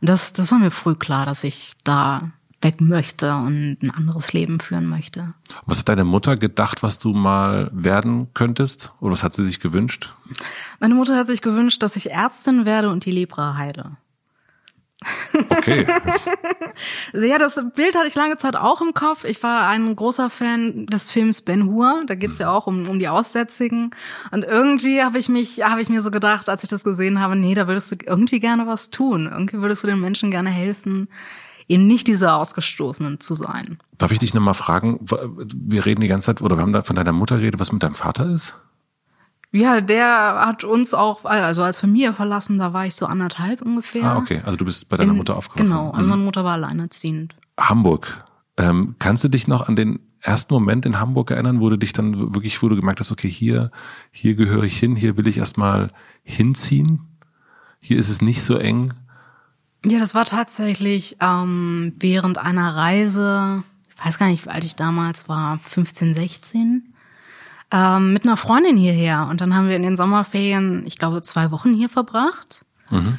[0.00, 2.30] Und das, das war mir früh klar, dass ich da
[2.62, 5.34] weg möchte und ein anderes Leben führen möchte.
[5.66, 8.92] Was hat deine Mutter gedacht, was du mal werden könntest?
[9.00, 10.14] Oder was hat sie sich gewünscht?
[10.80, 13.96] Meine Mutter hat sich gewünscht, dass ich Ärztin werde und die Lepra heile.
[15.48, 15.86] Okay.
[17.12, 19.24] ja, das Bild hatte ich lange Zeit auch im Kopf.
[19.24, 22.02] Ich war ein großer Fan des Films Ben Hur.
[22.06, 23.90] Da geht's ja auch um, um die Aussätzigen.
[24.30, 27.36] Und irgendwie habe ich mich, habe ich mir so gedacht, als ich das gesehen habe,
[27.36, 29.28] nee, da würdest du irgendwie gerne was tun.
[29.30, 31.08] Irgendwie würdest du den Menschen gerne helfen,
[31.68, 33.78] eben nicht diese Ausgestoßenen zu sein.
[33.98, 35.00] Darf ich dich nochmal fragen?
[35.02, 37.82] Wir reden die ganze Zeit, oder wir haben da von deiner Mutter geredet, was mit
[37.82, 38.58] deinem Vater ist?
[39.56, 44.04] Ja, der hat uns auch, also als Familie verlassen, da war ich so anderthalb ungefähr.
[44.04, 44.42] Ah, okay.
[44.44, 45.68] Also du bist bei deiner In, Mutter aufgewachsen.
[45.68, 47.34] Genau, also meine Mutter war alleinerziehend.
[47.58, 48.24] Hamburg.
[48.58, 51.94] Ähm, kannst du dich noch an den ersten Moment in Hamburg erinnern, wo du dich
[51.94, 53.70] dann wirklich, wo du gemerkt hast, okay, hier,
[54.10, 55.90] hier gehöre ich hin, hier will ich erstmal
[56.22, 57.00] hinziehen?
[57.80, 58.92] Hier ist es nicht so eng?
[59.86, 63.62] Ja, das war tatsächlich ähm, während einer Reise,
[63.96, 66.92] ich weiß gar nicht, wie alt ich damals war, 15, 16
[67.70, 69.26] ähm, mit einer Freundin hierher.
[69.30, 72.64] Und dann haben wir in den Sommerferien, ich glaube, zwei Wochen hier verbracht.
[72.90, 73.18] Mhm.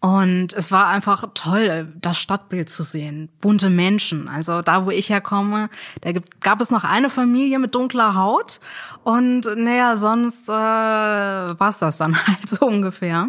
[0.00, 3.28] Und es war einfach toll, das Stadtbild zu sehen.
[3.42, 4.28] Bunte Menschen.
[4.28, 5.68] Also da, wo ich herkomme,
[6.00, 8.60] da gab es noch eine Familie mit dunkler Haut.
[9.04, 13.28] Und naja, sonst äh, war das dann halt so ungefähr.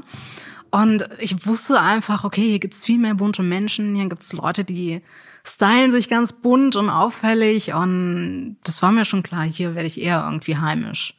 [0.69, 3.93] Und ich wusste einfach, okay, hier gibt's viel mehr bunte Menschen.
[3.93, 5.01] Hier gibt's Leute, die
[5.43, 9.99] stylen sich ganz bunt und auffällig und das war mir schon klar, hier werde ich
[9.99, 11.15] eher irgendwie heimisch.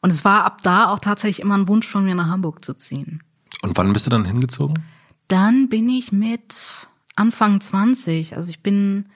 [0.00, 2.74] Und es war ab da auch tatsächlich immer ein Wunsch von mir, nach Hamburg zu
[2.74, 3.22] ziehen.
[3.62, 4.84] Und wann bist du dann hingezogen?
[5.28, 9.06] Dann bin ich mit Anfang 20, also ich bin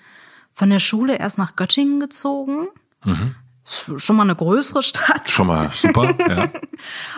[0.52, 2.68] von der Schule erst nach Göttingen gezogen.
[3.04, 3.36] Mhm.
[3.96, 5.28] Schon mal eine größere Stadt.
[5.28, 6.48] Schon mal super, ja.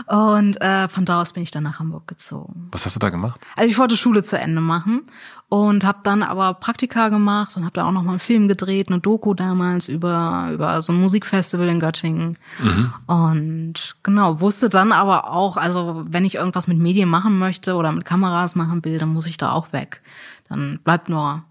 [0.33, 2.69] Und äh, von da aus bin ich dann nach Hamburg gezogen.
[2.73, 3.41] Was hast du da gemacht?
[3.57, 5.03] Also ich wollte Schule zu Ende machen
[5.49, 8.89] und habe dann aber Praktika gemacht und habe da auch noch mal einen Film gedreht,
[8.89, 12.39] eine Doku damals über über so ein Musikfestival in Göttingen.
[12.59, 12.93] Mhm.
[13.07, 17.93] Und genau, wusste dann aber auch, also wenn ich irgendwas mit Medien machen möchte oder
[17.93, 20.03] mit Kameras machen will, dann muss ich da auch weg.
[20.49, 21.45] Dann bleibt nur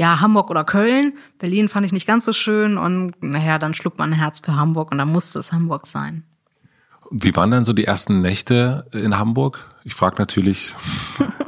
[0.00, 1.12] ja, Hamburg oder Köln.
[1.38, 4.90] Berlin fand ich nicht ganz so schön und naja, dann schlug mein Herz für Hamburg
[4.90, 6.24] und dann musste es Hamburg sein.
[7.10, 9.66] Wie waren dann so die ersten Nächte in Hamburg?
[9.84, 10.74] Ich frage natürlich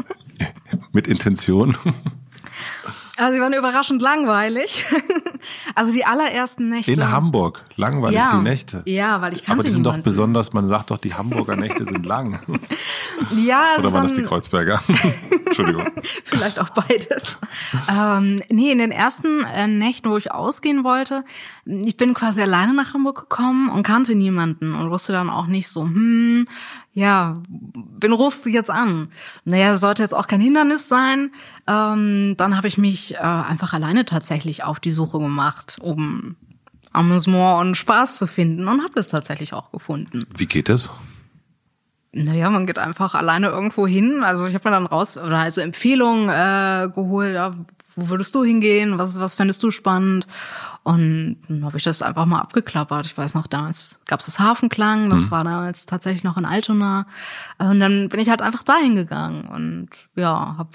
[0.93, 1.77] mit Intention.
[3.17, 4.85] Also sie waren überraschend langweilig.
[5.75, 6.93] Also die allerersten Nächte.
[6.93, 8.83] In Hamburg, langweilig ja, die Nächte.
[8.87, 10.01] Ja, weil ich kannte Aber die sind niemanden.
[10.03, 12.39] doch besonders, man sagt doch, die Hamburger Nächte sind lang.
[13.37, 14.81] Ja, also Oder waren das dann- die Kreuzberger?
[15.59, 15.91] Entschuldigung.
[16.25, 17.37] Vielleicht auch beides.
[17.89, 21.25] ähm, nee, in den ersten äh, Nächten, wo ich ausgehen wollte,
[21.65, 25.69] ich bin quasi alleine nach Hamburg gekommen und kannte niemanden und wusste dann auch nicht
[25.69, 26.47] so, hm,
[26.95, 27.35] ja,
[28.01, 29.09] wen rufst du jetzt an?
[29.45, 31.31] Naja, sollte jetzt auch kein Hindernis sein.
[31.67, 36.37] Ähm, dann habe ich mich äh, einfach alleine tatsächlich auf die Suche gemacht, um
[36.93, 40.25] Amüsement und Spaß zu finden und habe es tatsächlich auch gefunden.
[40.37, 40.91] Wie geht es?
[42.15, 44.23] Naja, man geht einfach alleine irgendwo hin.
[44.23, 47.35] Also ich habe mir dann raus oder also Empfehlungen äh, geholt.
[47.35, 47.55] Ja,
[47.97, 48.99] wo würdest du hingehen?
[48.99, 50.27] Was was fändest du spannend?
[50.83, 53.07] Und dann habe ich das einfach mal abgeklappert.
[53.07, 55.09] Ich weiß noch, damals gab es das Hafenklang.
[55.11, 57.07] Das war damals tatsächlich noch in Altona.
[57.59, 60.71] Und dann bin ich halt einfach dahin gegangen und ja, habe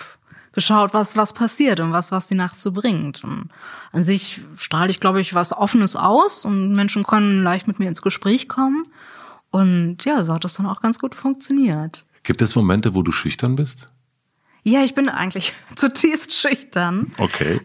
[0.53, 3.23] geschaut, was was passiert und was was die Nacht so bringt.
[3.23, 3.49] Und
[3.91, 7.87] an sich strahle ich, glaube ich, was Offenes aus und Menschen können leicht mit mir
[7.89, 8.83] ins Gespräch kommen.
[9.51, 12.05] Und ja, so hat das dann auch ganz gut funktioniert.
[12.23, 13.87] Gibt es Momente, wo du schüchtern bist?
[14.63, 17.13] Ja, ich bin eigentlich zutiefst schüchtern.
[17.17, 17.61] Okay.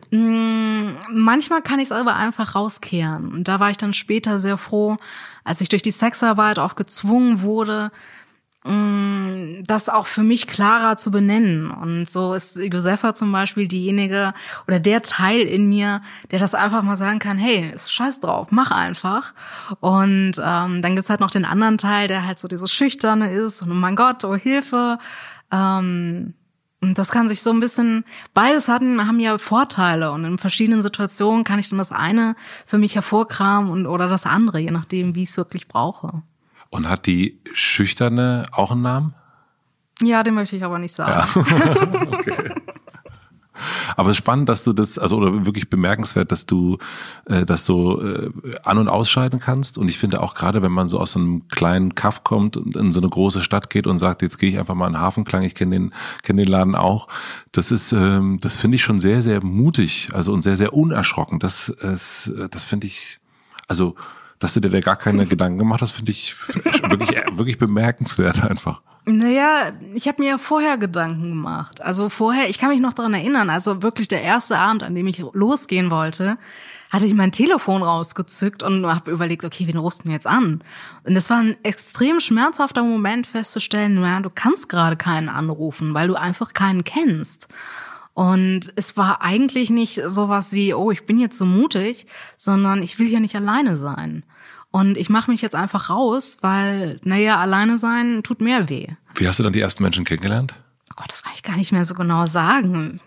[1.11, 3.33] Manchmal kann ich es aber einfach rauskehren.
[3.33, 4.99] Und da war ich dann später sehr froh,
[5.42, 7.90] als ich durch die Sexarbeit auch gezwungen wurde,
[8.64, 11.70] das auch für mich klarer zu benennen.
[11.70, 14.35] Und so ist Josefa zum Beispiel diejenige
[14.68, 18.48] oder der Teil in mir, der das einfach mal sagen kann, hey, ist scheiß drauf,
[18.51, 19.35] mach einfach.
[19.81, 23.62] Und ähm, dann gibt's halt noch den anderen Teil, der halt so dieses Schüchterne ist
[23.62, 24.98] und oh mein Gott, oh Hilfe.
[25.51, 26.35] Ähm,
[26.81, 30.83] und das kann sich so ein bisschen, beides hatten, haben ja Vorteile und in verschiedenen
[30.83, 32.35] Situationen kann ich dann das eine
[32.66, 36.22] für mich hervorkramen und oder das andere, je nachdem, wie ich es wirklich brauche.
[36.72, 39.14] Und hat die Schüchterne auch einen Namen?
[40.00, 41.28] Ja, den möchte ich aber nicht sagen.
[43.96, 46.78] Aber es ist spannend, dass du das, also oder wirklich bemerkenswert, dass du
[47.26, 48.30] äh, das so äh,
[48.64, 49.76] an- und ausscheiden kannst.
[49.76, 52.74] Und ich finde auch gerade, wenn man so aus so einem kleinen Kaff kommt und
[52.74, 55.02] in so eine große Stadt geht und sagt, jetzt gehe ich einfach mal in den
[55.02, 57.06] Hafenklang, ich kenne den, kenne den Laden auch.
[57.52, 61.38] Das ist, ähm, das finde ich schon sehr, sehr mutig, also und sehr, sehr unerschrocken.
[61.38, 63.20] Das, ist, das finde ich,
[63.68, 63.94] also,
[64.42, 66.35] dass du dir da gar keine Gedanken gemacht hast, finde ich
[66.88, 68.81] wirklich, wirklich bemerkenswert einfach.
[69.05, 71.81] Naja, ich habe mir vorher Gedanken gemacht.
[71.81, 75.09] Also vorher, ich kann mich noch daran erinnern, also wirklich der erste Abend, an dem
[75.09, 76.38] ich losgehen wollte,
[76.90, 80.62] hatte ich mein Telefon rausgezückt und habe überlegt, okay, wen du denn jetzt an?
[81.05, 86.07] Und das war ein extrem schmerzhafter Moment festzustellen, naja, du kannst gerade keinen anrufen, weil
[86.07, 87.48] du einfach keinen kennst.
[88.14, 92.98] Und es war eigentlich nicht sowas wie, oh, ich bin jetzt so mutig, sondern ich
[92.98, 94.22] will hier nicht alleine sein.
[94.72, 98.88] Und ich mache mich jetzt einfach raus, weil, naja, alleine sein tut mehr weh.
[99.14, 100.54] Wie hast du dann die ersten Menschen kennengelernt?
[100.90, 103.00] Oh Gott, das kann ich gar nicht mehr so genau sagen.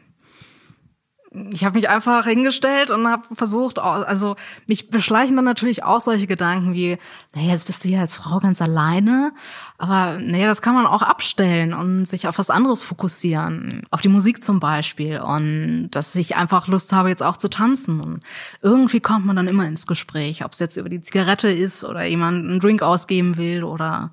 [1.51, 4.35] Ich habe mich einfach hingestellt und habe versucht, also
[4.67, 6.97] mich beschleichen dann natürlich auch solche Gedanken wie,
[7.33, 9.33] naja, jetzt bist du hier als Frau ganz alleine,
[9.77, 14.07] aber naja, das kann man auch abstellen und sich auf was anderes fokussieren, auf die
[14.07, 18.23] Musik zum Beispiel und dass ich einfach Lust habe, jetzt auch zu tanzen und
[18.61, 22.05] irgendwie kommt man dann immer ins Gespräch, ob es jetzt über die Zigarette ist oder
[22.05, 24.11] jemand einen Drink ausgeben will oder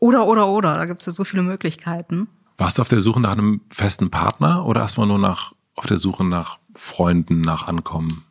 [0.00, 2.28] oder oder oder, da gibt es ja so viele Möglichkeiten.
[2.58, 5.98] Warst du auf der Suche nach einem festen Partner oder erstmal nur nach auf der
[5.98, 8.24] Suche nach Freunden, nach Ankommen?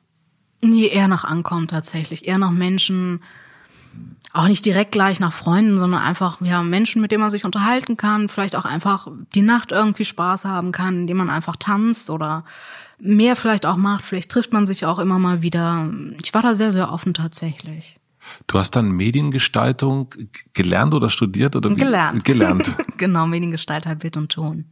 [0.62, 2.28] Nee, eher nach Ankommen tatsächlich.
[2.28, 3.22] Eher nach Menschen,
[4.32, 7.98] auch nicht direkt gleich nach Freunden, sondern einfach ja Menschen, mit denen man sich unterhalten
[7.98, 12.46] kann, vielleicht auch einfach die Nacht irgendwie Spaß haben kann, indem man einfach tanzt oder
[13.00, 14.06] mehr vielleicht auch macht.
[14.06, 15.90] Vielleicht trifft man sich auch immer mal wieder.
[16.24, 18.00] Ich war da sehr, sehr offen tatsächlich.
[18.48, 20.10] Du hast dann Mediengestaltung
[20.54, 21.70] gelernt oder studiert oder?
[21.76, 22.24] Gelernt.
[22.24, 22.76] Gelernt.
[22.98, 24.66] genau, Mediengestalter, Bild und Ton.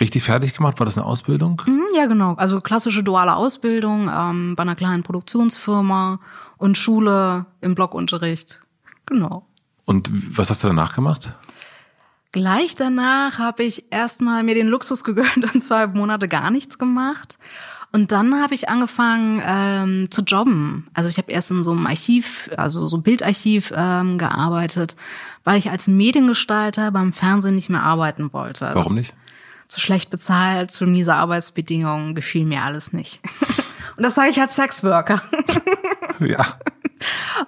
[0.00, 0.78] Richtig fertig gemacht?
[0.78, 1.60] War das eine Ausbildung?
[1.66, 2.34] Mhm, Ja, genau.
[2.34, 6.20] Also klassische duale Ausbildung ähm, bei einer kleinen Produktionsfirma
[6.56, 8.60] und Schule im Blockunterricht.
[9.06, 9.46] Genau.
[9.84, 11.34] Und was hast du danach gemacht?
[12.32, 17.38] Gleich danach habe ich erstmal mir den Luxus gegönnt und zwei Monate gar nichts gemacht
[17.92, 20.88] Und dann habe ich angefangen ähm, zu jobben.
[20.94, 24.96] Also ich habe erst in so einem Archiv, also so Bildarchiv ähm, gearbeitet,
[25.44, 28.66] weil ich als Mediengestalter beim Fernsehen nicht mehr arbeiten wollte.
[28.66, 29.14] Also Warum nicht?
[29.74, 33.20] Zu schlecht bezahlt, zu miese Arbeitsbedingungen, gefiel mir alles nicht.
[33.96, 35.20] Und das sage ich als Sexworker.
[36.20, 36.58] ja.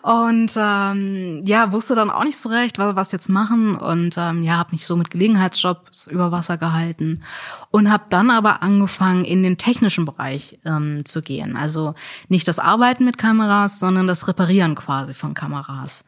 [0.03, 3.77] Und ähm, ja, wusste dann auch nicht so recht, was, was jetzt machen.
[3.77, 7.23] Und ähm, ja, habe mich so mit Gelegenheitsjobs über Wasser gehalten.
[7.71, 11.57] Und habe dann aber angefangen, in den technischen Bereich ähm, zu gehen.
[11.57, 11.95] Also
[12.29, 16.05] nicht das Arbeiten mit Kameras, sondern das Reparieren quasi von Kameras.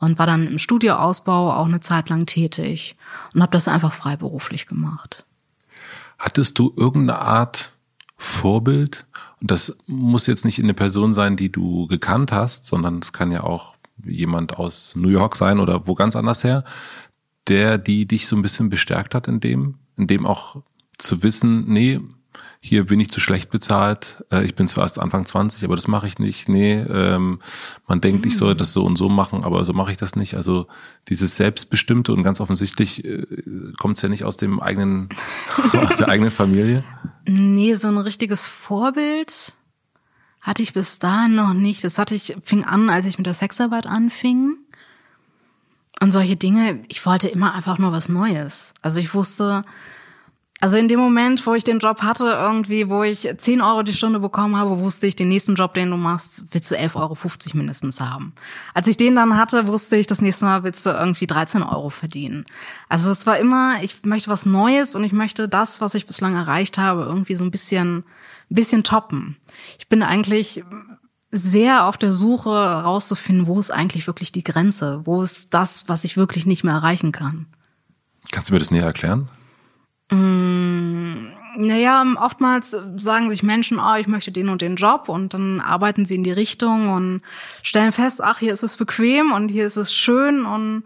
[0.00, 2.96] Und war dann im Studioausbau auch eine Zeit lang tätig.
[3.34, 5.24] Und habe das einfach freiberuflich gemacht.
[6.20, 7.76] Hattest du irgendeine Art
[8.18, 9.06] Vorbild?
[9.40, 13.32] Und das muss jetzt nicht eine Person sein, die du gekannt hast, sondern es kann
[13.32, 16.64] ja auch jemand aus New York sein oder wo ganz anders her,
[17.48, 20.62] der die dich so ein bisschen bestärkt hat in dem, in dem auch
[20.98, 22.00] zu wissen, nee,
[22.62, 25.88] hier bin ich zu schlecht bezahlt, äh, ich bin zwar erst Anfang 20, aber das
[25.88, 27.40] mache ich nicht, nee, ähm,
[27.88, 30.34] man denkt, ich soll das so und so machen, aber so mache ich das nicht.
[30.34, 30.66] Also
[31.08, 33.24] dieses Selbstbestimmte und ganz offensichtlich äh,
[33.78, 35.08] kommt es ja nicht aus dem eigenen,
[35.72, 36.84] aus der eigenen Familie.
[37.26, 39.56] Nee, so ein richtiges Vorbild
[40.42, 41.82] hatte ich bis dahin noch nicht.
[41.82, 44.56] Das hatte ich, fing an, als ich mit der Sexarbeit anfing.
[46.02, 48.74] Und solche Dinge, ich wollte immer einfach nur was Neues.
[48.80, 49.64] Also ich wusste,
[50.60, 53.94] also in dem Moment, wo ich den Job hatte, irgendwie, wo ich 10 Euro die
[53.94, 57.16] Stunde bekommen habe, wusste ich, den nächsten Job, den du machst, willst du 11,50 Euro
[57.54, 58.34] mindestens haben.
[58.74, 61.88] Als ich den dann hatte, wusste ich, das nächste Mal willst du irgendwie 13 Euro
[61.88, 62.44] verdienen.
[62.90, 66.34] Also es war immer, ich möchte was Neues und ich möchte das, was ich bislang
[66.34, 68.04] erreicht habe, irgendwie so ein bisschen,
[68.50, 69.36] ein bisschen toppen.
[69.78, 70.62] Ich bin eigentlich
[71.30, 75.02] sehr auf der Suche rauszufinden, wo ist eigentlich wirklich die Grenze?
[75.04, 77.46] Wo ist das, was ich wirklich nicht mehr erreichen kann?
[78.30, 79.28] Kannst du mir das näher erklären?
[80.10, 85.60] Mm, naja, oftmals sagen sich Menschen, oh, ich möchte den und den Job und dann
[85.60, 87.22] arbeiten sie in die Richtung und
[87.62, 90.84] stellen fest, ach, hier ist es bequem und hier ist es schön und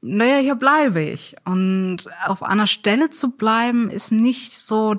[0.00, 1.34] naja, hier bleibe ich.
[1.44, 4.96] Und auf einer Stelle zu bleiben, ist nicht so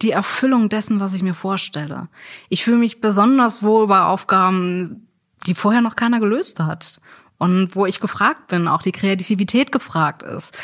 [0.00, 2.08] die Erfüllung dessen, was ich mir vorstelle.
[2.48, 5.08] Ich fühle mich besonders wohl bei Aufgaben,
[5.46, 7.00] die vorher noch keiner gelöst hat.
[7.36, 10.56] Und wo ich gefragt bin, auch die Kreativität gefragt ist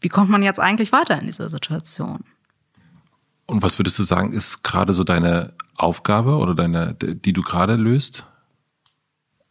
[0.00, 2.24] wie kommt man jetzt eigentlich weiter in dieser Situation?
[3.46, 7.76] Und was würdest du sagen, ist gerade so deine Aufgabe oder deine, die du gerade
[7.76, 8.26] löst?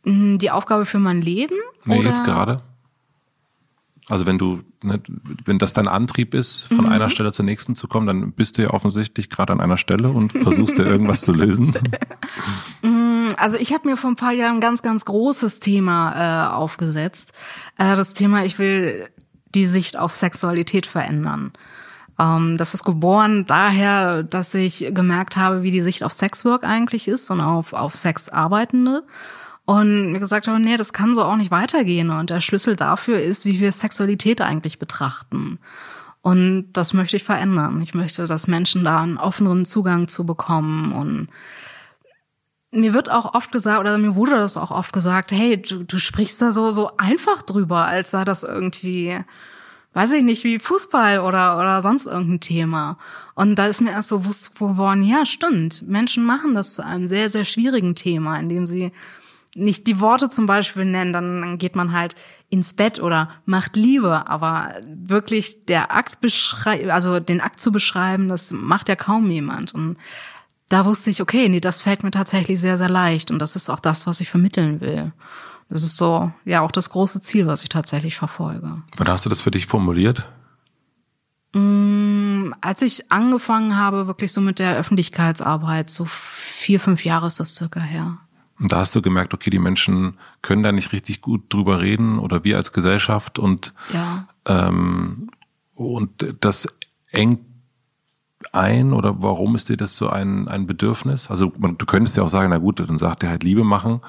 [0.03, 1.55] Mm, die Aufgabe für mein Leben?
[1.85, 2.09] Nee, oder?
[2.09, 2.61] jetzt gerade.
[4.07, 5.01] Also wenn du, ne,
[5.45, 6.91] wenn das dein Antrieb ist, von mhm.
[6.91, 10.09] einer Stelle zur nächsten zu kommen, dann bist du ja offensichtlich gerade an einer Stelle
[10.09, 11.73] und versuchst dir irgendwas zu lösen.
[12.83, 16.53] Mm, also ich habe mir vor ein paar Jahren ein ganz, ganz großes Thema äh,
[16.53, 17.33] aufgesetzt.
[17.77, 19.09] Äh, das Thema, ich will
[19.55, 21.53] die Sicht auf Sexualität verändern.
[22.19, 27.07] Ähm, das ist geboren daher, dass ich gemerkt habe, wie die Sicht auf Sexwork eigentlich
[27.07, 29.03] ist und auf, auf Sexarbeitende.
[29.65, 32.11] Und mir gesagt habe, nee, das kann so auch nicht weitergehen.
[32.11, 35.57] Und der Schlüssel dafür ist, wie wir Sexualität eigentlich betrachten.
[36.21, 37.81] Und das möchte ich verändern.
[37.81, 41.29] Ich möchte, dass Menschen da einen offeneren Zugang zu bekommen und
[42.75, 45.97] mir wird auch oft gesagt, oder mir wurde das auch oft gesagt, hey, du, du
[45.97, 49.19] sprichst da so, so einfach drüber, als sei das irgendwie,
[49.93, 52.97] weiß ich nicht, wie Fußball oder, oder sonst irgendein Thema.
[53.33, 55.83] Und da ist mir erst bewusst geworden, ja, stimmt.
[55.87, 58.91] Menschen machen das zu einem sehr, sehr schwierigen Thema, indem sie
[59.55, 62.15] nicht die Worte zum Beispiel nennen, dann geht man halt
[62.49, 68.27] ins Bett oder macht Liebe, aber wirklich der Akt beschreiben, also den Akt zu beschreiben,
[68.27, 69.73] das macht ja kaum jemand.
[69.73, 69.95] Und
[70.69, 73.69] da wusste ich, okay, nee, das fällt mir tatsächlich sehr, sehr leicht und das ist
[73.69, 75.13] auch das, was ich vermitteln will.
[75.69, 78.83] Das ist so, ja, auch das große Ziel, was ich tatsächlich verfolge.
[78.97, 80.29] Wann hast du das für dich formuliert?
[81.53, 87.39] Mm, als ich angefangen habe, wirklich so mit der Öffentlichkeitsarbeit, so vier, fünf Jahre ist
[87.39, 88.19] das circa her.
[88.59, 92.19] Und da hast du gemerkt, okay, die Menschen können da nicht richtig gut drüber reden
[92.19, 94.27] oder wir als Gesellschaft und ja.
[94.45, 95.29] ähm,
[95.75, 96.67] und das
[97.11, 97.41] engt
[98.53, 101.29] ein oder warum ist dir das so ein, ein Bedürfnis?
[101.29, 104.01] Also man, du könntest ja auch sagen, na gut, dann sagt er halt Liebe machen.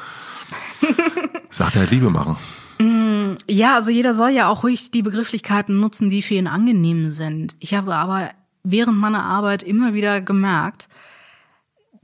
[1.51, 2.37] sagt er halt Liebe machen.
[2.79, 7.11] Mm, ja, also jeder soll ja auch ruhig die Begrifflichkeiten nutzen, die für ihn angenehm
[7.11, 7.57] sind.
[7.61, 8.31] Ich habe aber
[8.63, 10.89] während meiner Arbeit immer wieder gemerkt,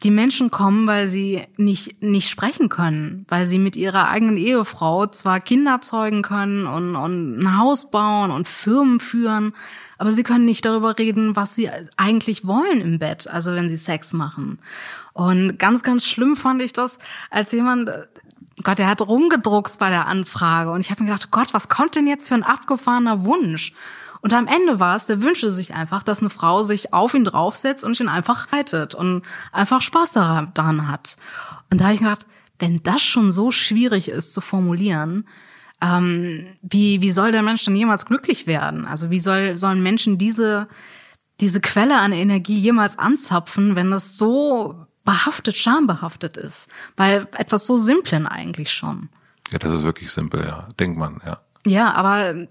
[0.03, 5.07] die Menschen kommen, weil sie nicht, nicht sprechen können, weil sie mit ihrer eigenen Ehefrau
[5.07, 9.53] zwar Kinder zeugen können und, und ein Haus bauen und Firmen führen,
[9.98, 13.76] aber sie können nicht darüber reden, was sie eigentlich wollen im Bett, also wenn sie
[13.76, 14.59] Sex machen.
[15.12, 16.98] Und ganz, ganz schlimm fand ich das,
[17.31, 17.90] als jemand,
[18.62, 21.96] Gott, der hat rumgedruckst bei der Anfrage und ich habe mir gedacht, Gott, was kommt
[21.96, 23.72] denn jetzt für ein abgefahrener Wunsch?
[24.22, 27.24] Und am Ende war es, der wünschte sich einfach, dass eine Frau sich auf ihn
[27.24, 31.16] draufsetzt und ihn einfach reitet und einfach Spaß daran hat.
[31.70, 32.26] Und da habe ich gedacht,
[32.61, 35.26] wenn das schon so schwierig ist zu formulieren,
[35.83, 38.87] ähm, wie, wie soll der Mensch dann jemals glücklich werden?
[38.87, 40.68] Also wie soll, sollen Menschen diese,
[41.40, 46.68] diese Quelle an Energie jemals anzapfen, wenn das so behaftet, schambehaftet ist?
[46.95, 49.09] Bei etwas so Simplen eigentlich schon.
[49.51, 50.68] Ja, das ist wirklich simpel, ja.
[50.79, 51.40] Denkt man, ja.
[51.66, 52.47] Ja, aber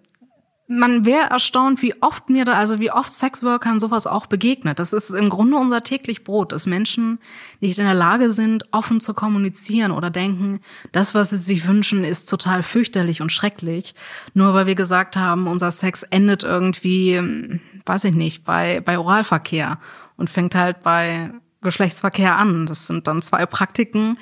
[0.71, 4.79] man wäre erstaunt, wie oft mir da, also wie oft Sexworkern sowas auch begegnet.
[4.79, 7.19] Das ist im Grunde unser täglich Brot, dass Menschen
[7.59, 10.61] nicht in der Lage sind, offen zu kommunizieren oder denken,
[10.93, 13.95] das, was sie sich wünschen, ist total fürchterlich und schrecklich.
[14.33, 19.77] Nur weil wir gesagt haben, unser Sex endet irgendwie, weiß ich nicht, bei, bei Oralverkehr
[20.15, 22.65] und fängt halt bei Geschlechtsverkehr an.
[22.65, 24.17] Das sind dann zwei Praktiken,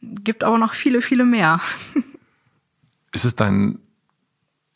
[0.00, 1.60] gibt aber noch viele, viele mehr.
[3.12, 3.78] Ist es dein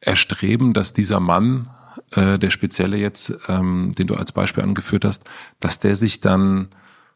[0.00, 1.70] Erstreben, dass dieser Mann,
[2.12, 5.24] äh, der Spezielle jetzt, ähm, den du als Beispiel angeführt hast,
[5.60, 6.68] dass der sich dann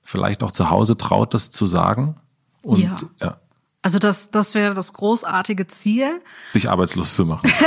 [0.02, 2.16] vielleicht auch zu Hause traut, das zu sagen?
[2.62, 2.96] Und, ja.
[3.20, 3.40] ja.
[3.82, 6.20] Also das, das wäre das großartige Ziel.
[6.54, 7.52] Dich arbeitslos zu machen.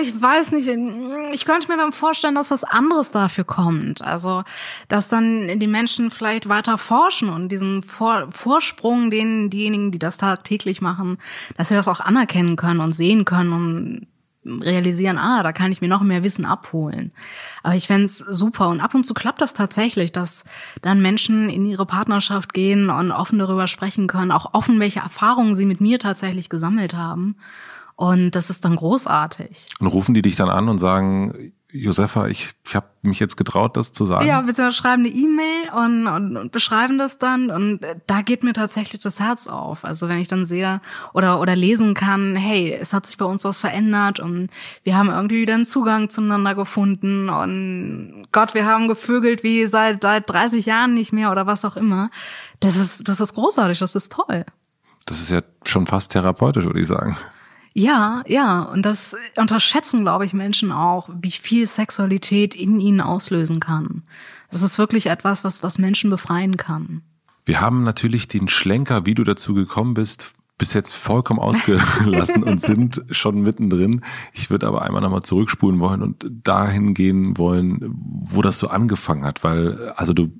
[0.00, 0.68] ich weiß nicht,
[1.32, 4.02] ich könnte mir dann vorstellen, dass was anderes dafür kommt.
[4.02, 4.44] Also,
[4.88, 10.18] dass dann die Menschen vielleicht weiter forschen und diesen Vor Vorsprung, den diejenigen, die das
[10.18, 11.18] tagtäglich machen,
[11.56, 14.06] dass sie das auch anerkennen können und sehen können und
[14.62, 17.12] realisieren, ah, da kann ich mir noch mehr Wissen abholen.
[17.62, 18.68] Aber ich fände super.
[18.68, 20.44] Und ab und zu klappt das tatsächlich, dass
[20.82, 25.54] dann Menschen in ihre Partnerschaft gehen und offen darüber sprechen können, auch offen, welche Erfahrungen
[25.54, 27.36] sie mit mir tatsächlich gesammelt haben.
[27.98, 29.66] Und das ist dann großartig.
[29.80, 33.76] Und rufen die dich dann an und sagen, Josefa, ich, ich habe mich jetzt getraut,
[33.76, 34.24] das zu sagen.
[34.24, 38.52] Ja, wir schreiben eine E-Mail und, und, und beschreiben das dann und da geht mir
[38.52, 39.84] tatsächlich das Herz auf.
[39.84, 40.80] Also wenn ich dann sehe
[41.12, 44.48] oder oder lesen kann, hey, es hat sich bei uns was verändert und
[44.84, 50.02] wir haben irgendwie wieder einen Zugang zueinander gefunden und Gott, wir haben gevögelt wie seit
[50.02, 52.12] seit 30 Jahren nicht mehr oder was auch immer.
[52.60, 54.46] Das ist das ist großartig, das ist toll.
[55.04, 57.16] Das ist ja schon fast therapeutisch, würde ich sagen.
[57.78, 63.60] Ja, ja, und das unterschätzen, glaube ich, Menschen auch, wie viel Sexualität in ihnen auslösen
[63.60, 64.02] kann.
[64.50, 67.02] Das ist wirklich etwas, was, was Menschen befreien kann.
[67.44, 72.60] Wir haben natürlich den Schlenker, wie du dazu gekommen bist, bis jetzt vollkommen ausgelassen und
[72.60, 74.04] sind schon mittendrin.
[74.32, 79.24] Ich würde aber einmal nochmal zurückspulen wollen und dahin gehen wollen, wo das so angefangen
[79.24, 80.32] hat, weil, also du,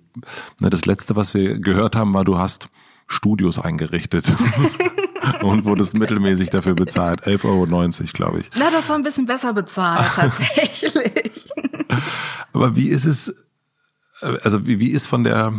[0.58, 2.68] ne, das letzte, was wir gehört haben, war, du hast
[3.08, 4.32] Studios eingerichtet.
[5.42, 7.22] und wurdest mittelmäßig dafür bezahlt.
[7.22, 7.66] 11,90 Euro,
[8.12, 8.50] glaube ich.
[8.56, 11.48] Na, das war ein bisschen besser bezahlt, tatsächlich.
[12.52, 13.50] Aber wie ist es,
[14.20, 15.54] also wie, wie ist von der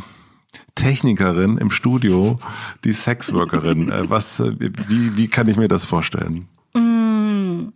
[0.75, 2.39] Technikerin im Studio
[2.83, 3.91] die Sexworkerin?
[3.91, 6.45] Äh, was, äh, wie, wie kann ich mir das vorstellen?
[6.73, 7.69] Mm,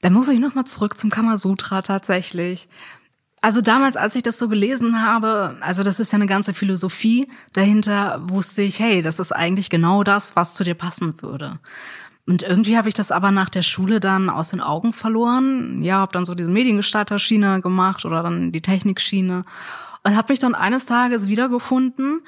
[0.00, 2.68] da muss ich nochmal zurück zum Kamasutra tatsächlich.
[3.42, 7.26] Also damals, als ich das so gelesen habe, also das ist ja eine ganze Philosophie
[7.54, 11.58] dahinter, wusste ich, hey, das ist eigentlich genau das, was zu dir passen würde.
[12.26, 15.82] Und irgendwie habe ich das aber nach der Schule dann aus den Augen verloren.
[15.82, 19.44] Ja, habe dann so diese Mediengestalter-Schiene gemacht oder dann die Technikschiene
[20.04, 22.20] und habe mich dann eines Tages wiedergefunden,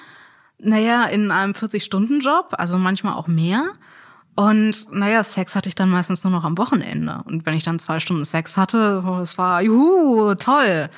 [0.59, 3.73] naja, in einem 40-Stunden-Job, also manchmal auch mehr
[4.35, 7.23] und naja, Sex hatte ich dann meistens nur noch am Wochenende.
[7.27, 10.89] Und wenn ich dann zwei Stunden Sex hatte, das war juhu, toll.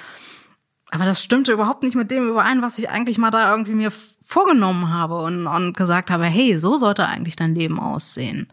[0.90, 3.92] Aber das stimmte überhaupt nicht mit dem überein, was ich eigentlich mal da irgendwie mir
[4.24, 8.48] vorgenommen habe und, und gesagt habe, hey, so sollte eigentlich dein Leben aussehen.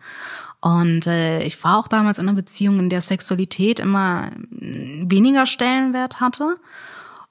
[0.59, 6.19] Und äh, ich war auch damals in einer Beziehung, in der Sexualität immer weniger Stellenwert
[6.19, 6.57] hatte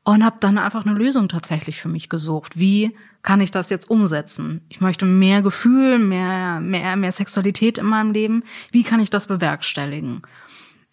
[0.05, 2.59] und habe dann einfach eine Lösung tatsächlich für mich gesucht.
[2.59, 4.63] Wie kann ich das jetzt umsetzen?
[4.69, 8.45] Ich möchte mehr Gefühl, mehr, mehr, mehr Sexualität in meinem Leben.
[8.71, 10.23] Wie kann ich das bewerkstelligen?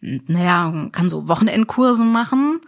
[0.01, 2.59] Naja, kann so Wochenendkurse machen.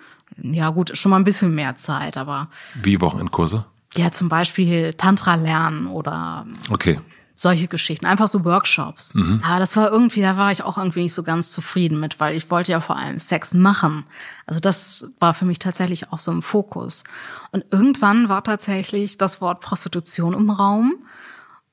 [0.42, 2.50] Ja, gut, schon mal ein bisschen mehr Zeit, aber.
[2.82, 3.66] Wie Wochenendkurse?
[3.96, 6.46] Ja, zum Beispiel Tantra lernen oder.
[6.70, 7.00] Okay
[7.40, 9.14] solche Geschichten, einfach so Workshops.
[9.14, 9.42] Mhm.
[9.46, 12.36] Aber das war irgendwie, da war ich auch irgendwie nicht so ganz zufrieden mit, weil
[12.36, 14.04] ich wollte ja vor allem Sex machen.
[14.46, 17.06] Also das war für mich tatsächlich auch so im Fokus.
[17.54, 20.96] Und irgendwann war tatsächlich das Wort Prostitution im Raum.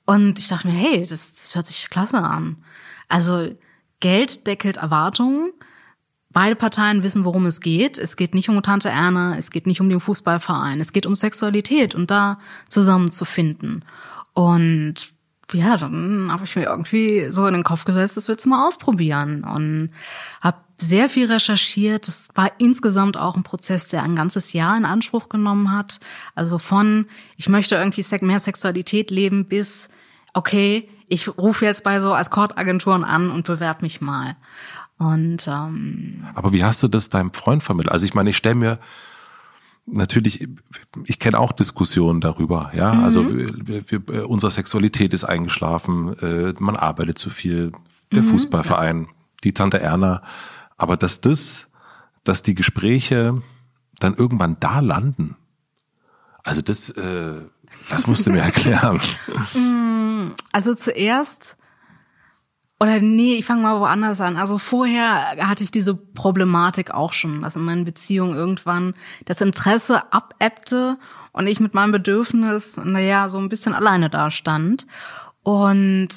[0.04, 2.58] Und ich dachte mir, hey, das, das hört sich klasse an.
[3.08, 3.52] Also
[3.98, 5.50] Geld deckelt Erwartungen.
[6.30, 7.98] Beide Parteien wissen, worum es geht.
[7.98, 11.16] Es geht nicht um Tante Erna, es geht nicht um den Fußballverein, es geht um
[11.16, 13.84] Sexualität und da zusammenzufinden.
[14.32, 15.15] Und
[15.52, 18.66] ja, dann habe ich mir irgendwie so in den Kopf gesetzt, das willst du mal
[18.66, 19.90] ausprobieren und
[20.40, 22.06] habe sehr viel recherchiert.
[22.06, 26.00] Das war insgesamt auch ein Prozess, der ein ganzes Jahr in Anspruch genommen hat.
[26.34, 29.88] Also von ich möchte irgendwie mehr Sexualität leben bis
[30.34, 34.36] okay, ich rufe jetzt bei so Escort-Agenturen an und bewerbe mich mal.
[34.98, 37.92] Und ähm, aber wie hast du das deinem Freund vermittelt?
[37.92, 38.78] Also ich meine, ich stelle mir
[39.86, 40.48] natürlich,
[41.04, 42.92] ich kenne auch Diskussionen darüber, ja.
[42.92, 43.04] Mhm.
[43.04, 47.72] Also wir, wir, äh, unsere Sexualität ist eingeschlafen, äh, man arbeitet zu viel,
[48.12, 49.08] der mhm, Fußballverein,
[49.44, 50.22] die Tante Erna.
[50.76, 51.68] Aber dass das,
[52.24, 53.42] dass die Gespräche
[53.98, 55.36] dann irgendwann da landen,
[56.42, 57.40] also das, äh,
[57.88, 59.00] das musst du mir erklären.
[59.54, 61.56] Mm, also zuerst
[62.78, 64.36] oder nee, ich fange mal woanders an.
[64.36, 70.12] Also vorher hatte ich diese Problematik auch schon, dass in meinen Beziehungen irgendwann das Interesse
[70.12, 70.98] abebbte
[71.32, 74.86] und ich mit meinem Bedürfnis, naja, so ein bisschen alleine dastand.
[75.42, 76.08] Und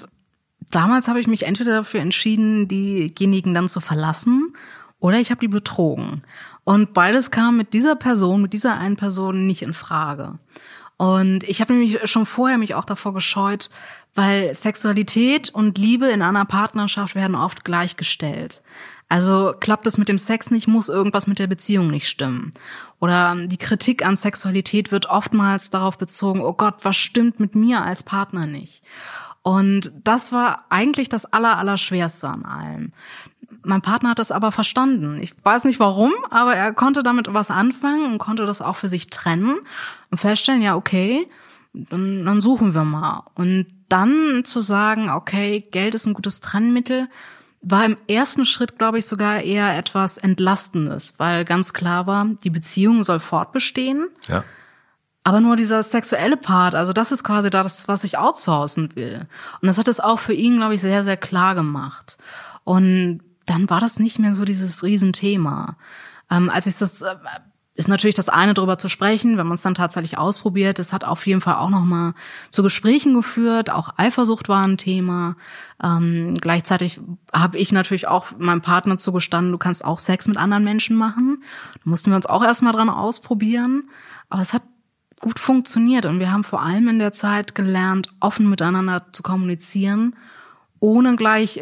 [0.69, 4.53] damals habe ich mich entweder dafür entschieden, diejenigen dann zu verlassen
[4.99, 6.23] oder ich habe die betrogen.
[6.65, 10.39] Und beides kam mit dieser Person, mit dieser einen Person nicht in Frage.
[10.97, 13.69] Und ich habe nämlich schon vorher mich auch davor gescheut,
[14.15, 18.61] weil Sexualität und Liebe in einer Partnerschaft werden oft gleichgestellt.
[19.11, 22.53] Also klappt es mit dem Sex nicht, muss irgendwas mit der Beziehung nicht stimmen.
[22.99, 27.81] Oder die Kritik an Sexualität wird oftmals darauf bezogen, oh Gott, was stimmt mit mir
[27.81, 28.83] als Partner nicht?
[29.41, 32.93] Und das war eigentlich das aller, aller Schwerste an allem.
[33.63, 35.19] Mein Partner hat das aber verstanden.
[35.21, 38.89] Ich weiß nicht warum, aber er konnte damit was anfangen und konnte das auch für
[38.89, 39.57] sich trennen
[40.11, 41.27] und feststellen, ja, okay,
[41.73, 43.23] dann, dann suchen wir mal.
[43.33, 47.09] Und dann zu sagen, okay, Geld ist ein gutes Trennmittel,
[47.61, 52.49] war im ersten Schritt, glaube ich, sogar eher etwas Entlastendes, weil ganz klar war, die
[52.49, 54.07] Beziehung soll fortbestehen.
[54.27, 54.43] Ja.
[55.23, 59.27] Aber nur dieser sexuelle Part, also das ist quasi das, was ich outsourcen will.
[59.61, 62.17] Und das hat es auch für ihn, glaube ich, sehr, sehr klar gemacht.
[62.63, 65.75] Und dann war das nicht mehr so dieses Riesenthema.
[66.31, 67.15] Ähm, als ich das äh,
[67.79, 70.79] ist natürlich das eine, darüber zu sprechen, wenn man es dann tatsächlich ausprobiert.
[70.79, 72.13] Es hat auf jeden Fall auch nochmal
[72.51, 73.69] zu Gesprächen geführt.
[73.69, 75.37] Auch Eifersucht war ein Thema.
[75.81, 76.99] Ähm, gleichzeitig
[77.31, 81.41] habe ich natürlich auch meinem Partner zugestanden, du kannst auch Sex mit anderen Menschen machen.
[81.75, 83.85] Da mussten wir uns auch erstmal dran ausprobieren.
[84.27, 84.63] Aber es hat
[85.21, 90.17] gut funktioniert und wir haben vor allem in der Zeit gelernt, offen miteinander zu kommunizieren,
[90.81, 91.61] ohne gleich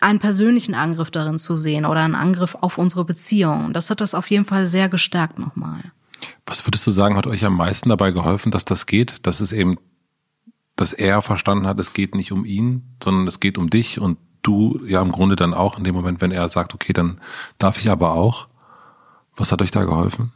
[0.00, 3.72] einen persönlichen Angriff darin zu sehen oder einen Angriff auf unsere Beziehung.
[3.72, 5.92] Das hat das auf jeden Fall sehr gestärkt nochmal.
[6.44, 9.26] Was würdest du sagen, hat euch am meisten dabei geholfen, dass das geht?
[9.26, 9.78] Dass es eben,
[10.76, 14.18] dass er verstanden hat, es geht nicht um ihn, sondern es geht um dich und
[14.42, 17.20] du ja im Grunde dann auch in dem Moment, wenn er sagt, okay, dann
[17.58, 18.46] darf ich aber auch.
[19.34, 20.32] Was hat euch da geholfen?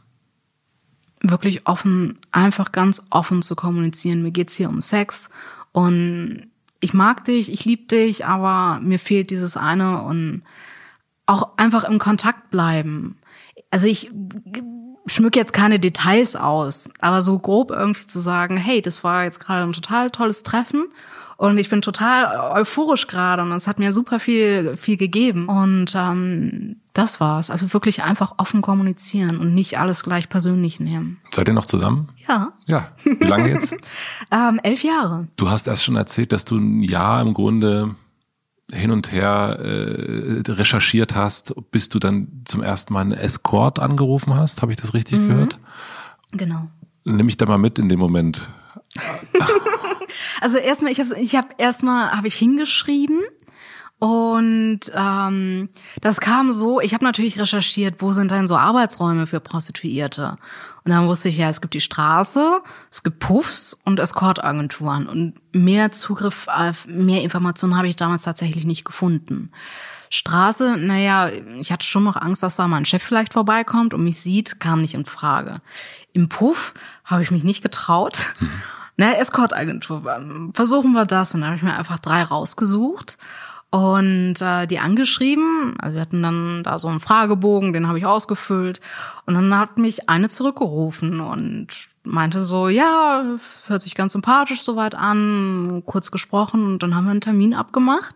[1.21, 4.21] Wirklich offen, einfach ganz offen zu kommunizieren.
[4.21, 5.29] Mir geht's hier um Sex
[5.71, 6.50] und
[6.81, 10.43] ich mag dich, ich liebe dich, aber mir fehlt dieses eine und
[11.25, 13.17] auch einfach im Kontakt bleiben.
[13.69, 14.11] Also ich
[15.05, 19.39] schmück jetzt keine Details aus, aber so grob irgendwie zu sagen, hey, das war jetzt
[19.39, 20.87] gerade ein total tolles Treffen
[21.37, 25.47] und ich bin total euphorisch gerade und es hat mir super viel, viel gegeben.
[25.47, 27.49] Und ähm, das war's.
[27.49, 31.21] Also wirklich einfach offen kommunizieren und nicht alles gleich persönlich nehmen.
[31.31, 32.09] Seid ihr noch zusammen?
[32.27, 32.53] Ja.
[32.65, 32.91] Ja.
[33.03, 33.73] Wie lange jetzt?
[34.31, 35.27] ähm, elf Jahre.
[35.37, 37.95] Du hast erst schon erzählt, dass du ein Jahr im Grunde
[38.71, 44.35] hin und her äh, recherchiert hast, bis du dann zum ersten Mal einen Escort angerufen
[44.35, 44.61] hast.
[44.61, 45.27] Habe ich das richtig mhm.
[45.27, 45.59] gehört?
[46.31, 46.67] Genau.
[47.03, 48.47] Nimm mich da mal mit in dem Moment.
[50.41, 53.19] also erstmal, ich habe ich hab erstmal habe ich hingeschrieben
[54.01, 55.69] und ähm,
[56.01, 60.37] das kam so, ich habe natürlich recherchiert, wo sind denn so Arbeitsräume für Prostituierte?
[60.83, 65.05] Und dann wusste ich ja, es gibt die Straße, es gibt Puffs und Escortagenturen.
[65.05, 69.51] Und mehr Zugriff auf mehr Informationen habe ich damals tatsächlich nicht gefunden.
[70.09, 71.29] Straße, naja,
[71.59, 74.81] ich hatte schon noch Angst, dass da mein Chef vielleicht vorbeikommt und mich sieht, kam
[74.81, 75.61] nicht in Frage.
[76.11, 76.73] Im Puff
[77.05, 78.33] habe ich mich nicht getraut.
[78.39, 78.49] Mhm.
[78.97, 80.01] Na, Escortagentur,
[80.55, 81.35] versuchen wir das.
[81.35, 83.19] Und dann habe ich mir einfach drei rausgesucht
[83.71, 85.75] und äh, die angeschrieben.
[85.79, 88.81] Also wir hatten dann da so einen Fragebogen, den habe ich ausgefüllt.
[89.25, 91.67] Und dann hat mich eine zurückgerufen und
[92.03, 93.23] meinte so, ja,
[93.67, 98.15] hört sich ganz sympathisch soweit an, kurz gesprochen und dann haben wir einen Termin abgemacht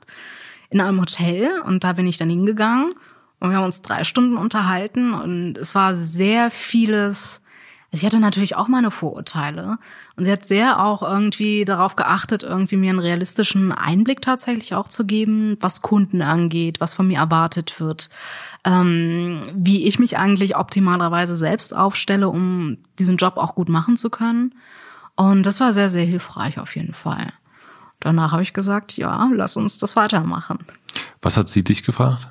[0.69, 2.93] in einem Hotel und da bin ich dann hingegangen
[3.39, 7.41] und wir haben uns drei Stunden unterhalten und es war sehr vieles
[7.95, 9.77] also ich hatte natürlich auch meine Vorurteile
[10.17, 14.89] und sie hat sehr auch irgendwie darauf geachtet, irgendwie mir einen realistischen Einblick tatsächlich auch
[14.89, 18.09] zu geben, was Kunden angeht, was von mir erwartet wird,
[18.65, 24.09] ähm, wie ich mich eigentlich optimalerweise selbst aufstelle, um diesen Job auch gut machen zu
[24.09, 24.55] können.
[25.15, 27.31] Und das war sehr, sehr hilfreich auf jeden Fall.
[28.01, 30.59] Danach habe ich gesagt, ja, lass uns das weitermachen.
[31.21, 32.27] Was hat sie dich gefragt?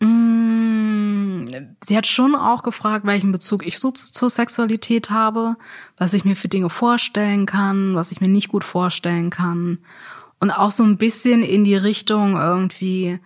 [0.00, 1.46] Mm,
[1.82, 5.56] sie hat schon auch gefragt, welchen Bezug ich so zur Sexualität habe,
[5.96, 9.78] was ich mir für Dinge vorstellen kann, was ich mir nicht gut vorstellen kann.
[10.38, 13.18] Und auch so ein bisschen in die Richtung irgendwie,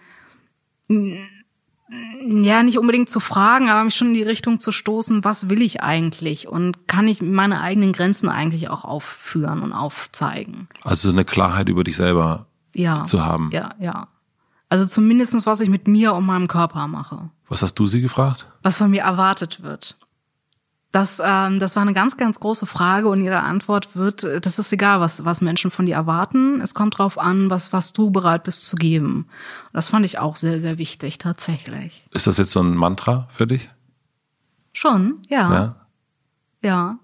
[0.89, 5.61] ja, nicht unbedingt zu fragen, aber mich schon in die Richtung zu stoßen, was will
[5.61, 10.69] ich eigentlich und kann ich meine eigenen Grenzen eigentlich auch aufführen und aufzeigen.
[10.83, 13.51] Also eine Klarheit über dich selber ja, zu haben.
[13.53, 14.07] Ja, ja.
[14.71, 17.29] Also zumindestens, was ich mit mir und meinem Körper mache.
[17.49, 18.47] Was hast du sie gefragt?
[18.63, 19.99] Was von mir erwartet wird.
[20.93, 24.59] Das, ähm, das war eine ganz, ganz große Frage und ihre Antwort wird, äh, das
[24.59, 26.61] ist egal, was, was Menschen von dir erwarten.
[26.61, 29.27] Es kommt drauf an, was, was du bereit bist zu geben.
[29.73, 32.05] Das fand ich auch sehr, sehr wichtig, tatsächlich.
[32.13, 33.71] Ist das jetzt so ein Mantra für dich?
[34.73, 35.53] Schon, ja.
[35.53, 35.77] Ja.
[36.63, 36.99] Ja.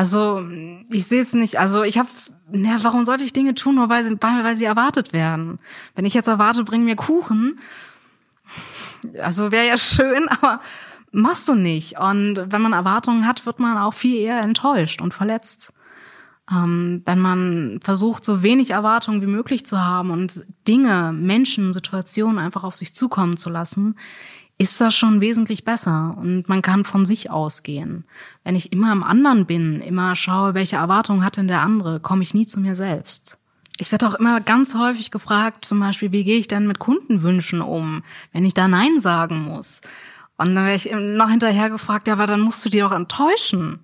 [0.00, 0.42] Also
[0.88, 1.58] ich sehe es nicht.
[1.58, 2.08] Also ich habe,
[2.52, 5.58] ja, warum sollte ich Dinge tun, nur weil sie, weil sie erwartet werden?
[5.94, 7.60] Wenn ich jetzt erwarte, bring mir Kuchen,
[9.22, 10.60] also wäre ja schön, aber
[11.12, 11.98] machst du nicht.
[11.98, 15.74] Und wenn man Erwartungen hat, wird man auch viel eher enttäuscht und verletzt.
[16.50, 22.38] Ähm, wenn man versucht, so wenig Erwartungen wie möglich zu haben und Dinge, Menschen, Situationen
[22.38, 23.96] einfach auf sich zukommen zu lassen,
[24.60, 28.04] ist das schon wesentlich besser und man kann von sich ausgehen.
[28.44, 32.22] Wenn ich immer im anderen bin, immer schaue, welche Erwartungen hat denn der andere, komme
[32.22, 33.38] ich nie zu mir selbst.
[33.78, 37.62] Ich werde auch immer ganz häufig gefragt, zum Beispiel, wie gehe ich denn mit Kundenwünschen
[37.62, 38.02] um,
[38.34, 39.80] wenn ich da Nein sagen muss?
[40.36, 43.78] Und dann werde ich noch hinterher gefragt, ja, aber dann musst du die doch enttäuschen.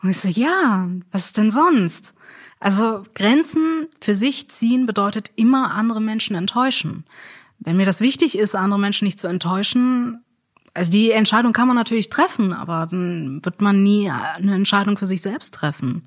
[0.00, 2.14] Und ich so, ja, was ist denn sonst?
[2.60, 7.04] Also Grenzen für sich ziehen bedeutet immer andere Menschen enttäuschen.
[7.58, 10.24] Wenn mir das wichtig ist, andere Menschen nicht zu enttäuschen,
[10.74, 15.06] also die Entscheidung kann man natürlich treffen, aber dann wird man nie eine Entscheidung für
[15.06, 16.02] sich selbst treffen.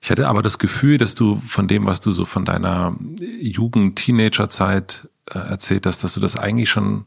[0.00, 3.96] Ich hatte aber das Gefühl, dass du von dem, was du so von deiner Jugend,
[3.96, 7.06] Teenagerzeit äh, erzählt hast, dass du das eigentlich schon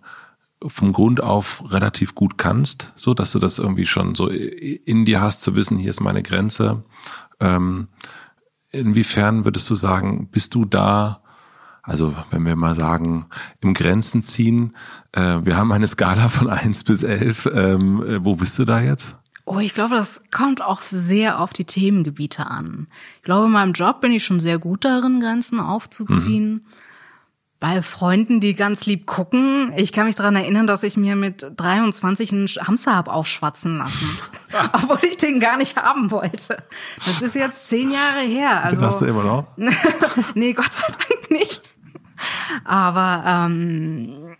[0.65, 5.21] vom Grund auf relativ gut kannst, so dass du das irgendwie schon so in dir
[5.21, 6.83] hast, zu wissen, hier ist meine Grenze.
[7.41, 7.89] Ähm,
[8.71, 11.21] inwiefern würdest du sagen, bist du da,
[11.85, 13.27] also wenn wir mal sagen,
[13.61, 14.75] im Grenzen ziehen,
[15.11, 18.81] äh, wir haben eine Skala von eins bis elf, ähm, äh, wo bist du da
[18.81, 19.17] jetzt?
[19.45, 22.87] Oh, ich glaube, das kommt auch sehr auf die Themengebiete an.
[23.17, 26.53] Ich glaube, in meinem Job bin ich schon sehr gut darin, Grenzen aufzuziehen.
[26.53, 26.61] Mhm
[27.59, 29.73] bei Freunden, die ganz lieb gucken.
[29.75, 34.19] Ich kann mich daran erinnern, dass ich mir mit 23 einen Hamster hab aufschwatzen lassen.
[34.73, 36.61] Obwohl ich den gar nicht haben wollte.
[37.05, 38.63] Das ist jetzt zehn Jahre her.
[38.63, 39.47] Also, das hast du immer noch?
[40.35, 41.63] nee, Gott sei Dank nicht.
[42.63, 44.35] Aber ähm,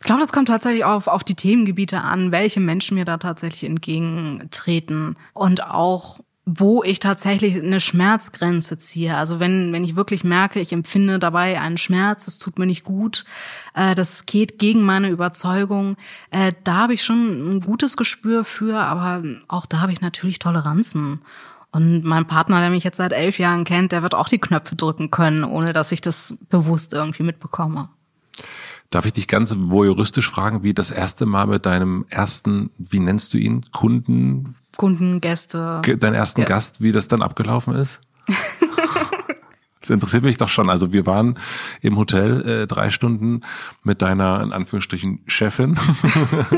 [0.00, 3.64] ich glaube, das kommt tatsächlich auf, auf die Themengebiete an, welche Menschen mir da tatsächlich
[3.64, 5.16] entgegentreten.
[5.34, 9.14] Und auch wo ich tatsächlich eine Schmerzgrenze ziehe.
[9.16, 12.84] Also wenn, wenn ich wirklich merke, ich empfinde dabei einen Schmerz, das tut mir nicht
[12.84, 13.26] gut,
[13.74, 15.96] äh, das geht gegen meine Überzeugung,
[16.30, 20.38] äh, da habe ich schon ein gutes Gespür für, aber auch da habe ich natürlich
[20.38, 21.20] Toleranzen.
[21.70, 24.74] Und mein Partner, der mich jetzt seit elf Jahren kennt, der wird auch die Knöpfe
[24.74, 27.90] drücken können, ohne dass ich das bewusst irgendwie mitbekomme.
[28.90, 33.34] Darf ich dich ganz voyeuristisch fragen, wie das erste Mal mit deinem ersten, wie nennst
[33.34, 34.54] du ihn, Kunden?
[34.78, 35.82] Kunden, Gäste.
[35.98, 36.46] Deinen ersten ja.
[36.46, 38.00] Gast, wie das dann abgelaufen ist?
[39.80, 40.70] Das interessiert mich doch schon.
[40.70, 41.38] Also wir waren
[41.80, 43.40] im Hotel äh, drei Stunden
[43.84, 45.78] mit deiner, in Anführungsstrichen, Chefin.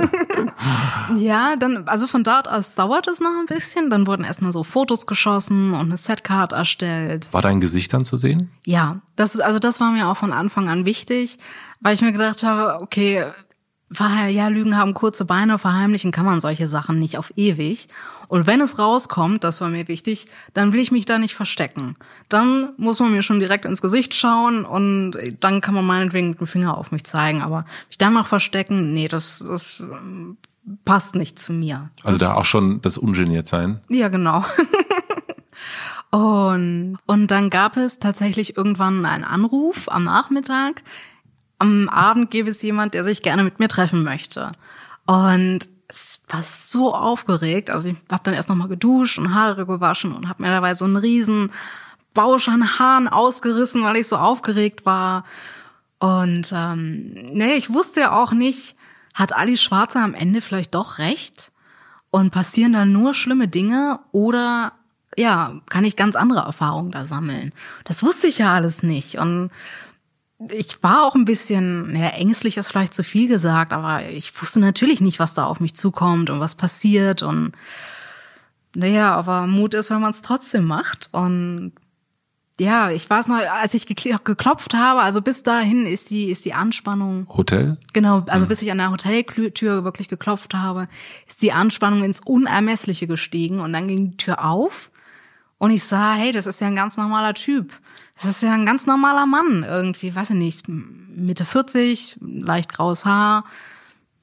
[1.16, 3.90] ja, dann, also von dort aus dauert es noch ein bisschen.
[3.90, 7.28] Dann wurden erstmal so Fotos geschossen und eine Setcard erstellt.
[7.32, 8.50] War dein Gesicht dann zu sehen?
[8.64, 11.38] Ja, das ist, also das war mir auch von Anfang an wichtig,
[11.80, 13.24] weil ich mir gedacht habe, okay,
[14.28, 17.88] ja, Lügen haben kurze Beine, verheimlichen kann man solche Sachen nicht auf ewig.
[18.30, 21.96] Und wenn es rauskommt, das war mir wichtig, dann will ich mich da nicht verstecken.
[22.28, 26.38] Dann muss man mir schon direkt ins Gesicht schauen und dann kann man meinetwegen mit
[26.38, 27.42] dem Finger auf mich zeigen.
[27.42, 30.36] Aber mich dann noch verstecken, nee, das, das ähm,
[30.84, 31.90] passt nicht zu mir.
[32.04, 33.80] Also da auch schon das ungeniert sein?
[33.88, 34.44] Ja, genau.
[36.12, 40.84] und, und dann gab es tatsächlich irgendwann einen Anruf am Nachmittag.
[41.58, 44.52] Am Abend gäbe es jemand, der sich gerne mit mir treffen möchte.
[45.04, 47.70] Und es war so aufgeregt.
[47.70, 50.84] Also ich habe dann erst nochmal geduscht und Haare gewaschen und habe mir dabei so
[50.84, 51.52] einen riesen
[52.14, 55.24] Bausch an Haaren ausgerissen, weil ich so aufgeregt war.
[55.98, 58.76] Und ähm, nee, ich wusste ja auch nicht,
[59.14, 61.52] hat Ali Schwarzer am Ende vielleicht doch recht?
[62.12, 64.72] Und passieren da nur schlimme Dinge oder
[65.16, 67.52] ja, kann ich ganz andere Erfahrungen da sammeln?
[67.84, 69.18] Das wusste ich ja alles nicht.
[69.18, 69.50] Und
[70.48, 74.60] ich war auch ein bisschen, ja, ängstlich ist vielleicht zu viel gesagt, aber ich wusste
[74.60, 77.52] natürlich nicht, was da auf mich zukommt und was passiert und
[78.74, 81.72] naja, aber Mut ist, wenn man es trotzdem macht und
[82.58, 86.52] ja, ich weiß noch, als ich geklopft habe, also bis dahin ist die, ist die
[86.52, 87.26] Anspannung.
[87.34, 87.78] Hotel?
[87.94, 88.48] Genau, also mhm.
[88.50, 90.86] bis ich an der Hoteltür wirklich geklopft habe,
[91.26, 94.90] ist die Anspannung ins Unermessliche gestiegen und dann ging die Tür auf
[95.60, 97.74] Und ich sah, hey, das ist ja ein ganz normaler Typ.
[98.16, 103.04] Das ist ja ein ganz normaler Mann irgendwie, weiß ich nicht, Mitte 40, leicht graues
[103.04, 103.44] Haar,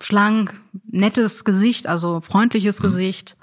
[0.02, 2.84] schlank, nettes Gesicht, also freundliches mhm.
[2.86, 3.38] Gesicht.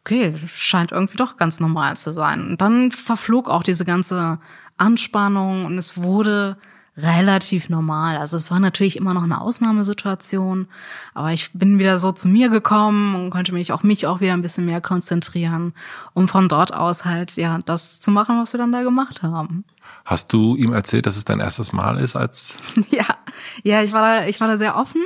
[0.00, 2.48] Okay, scheint irgendwie doch ganz normal zu sein.
[2.48, 4.40] Und dann verflog auch diese ganze
[4.78, 6.56] Anspannung und es wurde
[6.96, 8.16] relativ normal.
[8.16, 10.68] Also es war natürlich immer noch eine Ausnahmesituation,
[11.14, 14.32] aber ich bin wieder so zu mir gekommen und konnte mich auch mich auch wieder
[14.32, 15.74] ein bisschen mehr konzentrieren,
[16.14, 19.64] um von dort aus halt ja das zu machen, was wir dann da gemacht haben.
[20.04, 22.58] Hast du ihm erzählt, dass es dein erstes Mal ist als?
[22.90, 23.06] ja,
[23.62, 25.02] ja, ich war da, ich war da sehr offen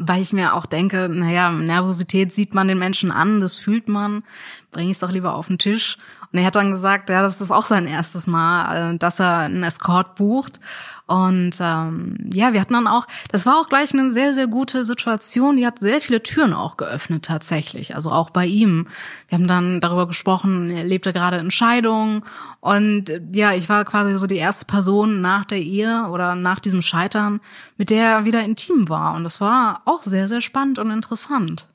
[0.00, 4.24] weil ich mir auch denke, naja, Nervosität sieht man den Menschen an, das fühlt man,
[4.70, 5.96] bringe ich es doch lieber auf den Tisch.
[6.36, 9.38] Und er hat dann gesagt, ja, das ist auch sein erstes Mal, äh, dass er
[9.38, 10.60] einen Escort bucht.
[11.06, 14.84] Und ähm, ja, wir hatten dann auch, das war auch gleich eine sehr, sehr gute
[14.84, 15.56] Situation.
[15.56, 17.94] Die hat sehr viele Türen auch geöffnet tatsächlich.
[17.94, 18.86] Also auch bei ihm.
[19.28, 22.22] Wir haben dann darüber gesprochen, er lebte gerade in Scheidung.
[22.60, 26.82] Und ja, ich war quasi so die erste Person nach der Ehe oder nach diesem
[26.82, 27.40] Scheitern,
[27.78, 29.14] mit der er wieder intim war.
[29.14, 31.66] Und das war auch sehr, sehr spannend und interessant.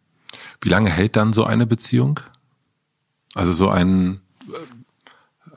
[0.60, 2.20] Wie lange hält dann so eine Beziehung?
[3.34, 4.22] Also so ein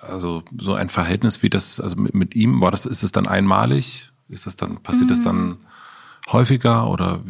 [0.01, 3.26] also so ein Verhältnis wie das, also mit, mit ihm, war das, ist es dann
[3.26, 4.11] einmalig?
[4.28, 5.24] Ist das dann, passiert es mhm.
[5.24, 5.57] dann
[6.32, 7.20] häufiger oder?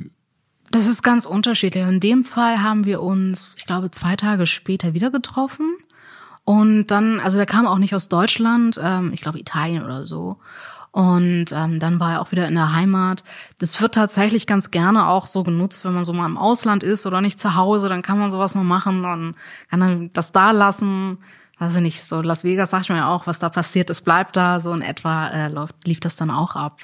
[0.71, 1.87] Das ist ganz unterschiedlich.
[1.87, 5.77] In dem Fall haben wir uns, ich glaube, zwei Tage später wieder getroffen.
[6.45, 10.39] Und dann, also der kam auch nicht aus Deutschland, ähm, ich glaube Italien oder so.
[10.91, 13.25] Und ähm, dann war er auch wieder in der Heimat.
[13.59, 17.07] Das wird tatsächlich ganz gerne auch so genutzt, wenn man so mal im Ausland ist
[17.07, 19.35] oder nicht zu Hause, dann kann man sowas mal machen, dann
[19.71, 21.19] kann man das da lassen
[21.59, 24.37] weiß ich nicht, so Las Vegas sagt man ja auch, was da passiert ist, bleibt
[24.37, 26.81] da, so in etwa äh, läuft, lief das dann auch ab.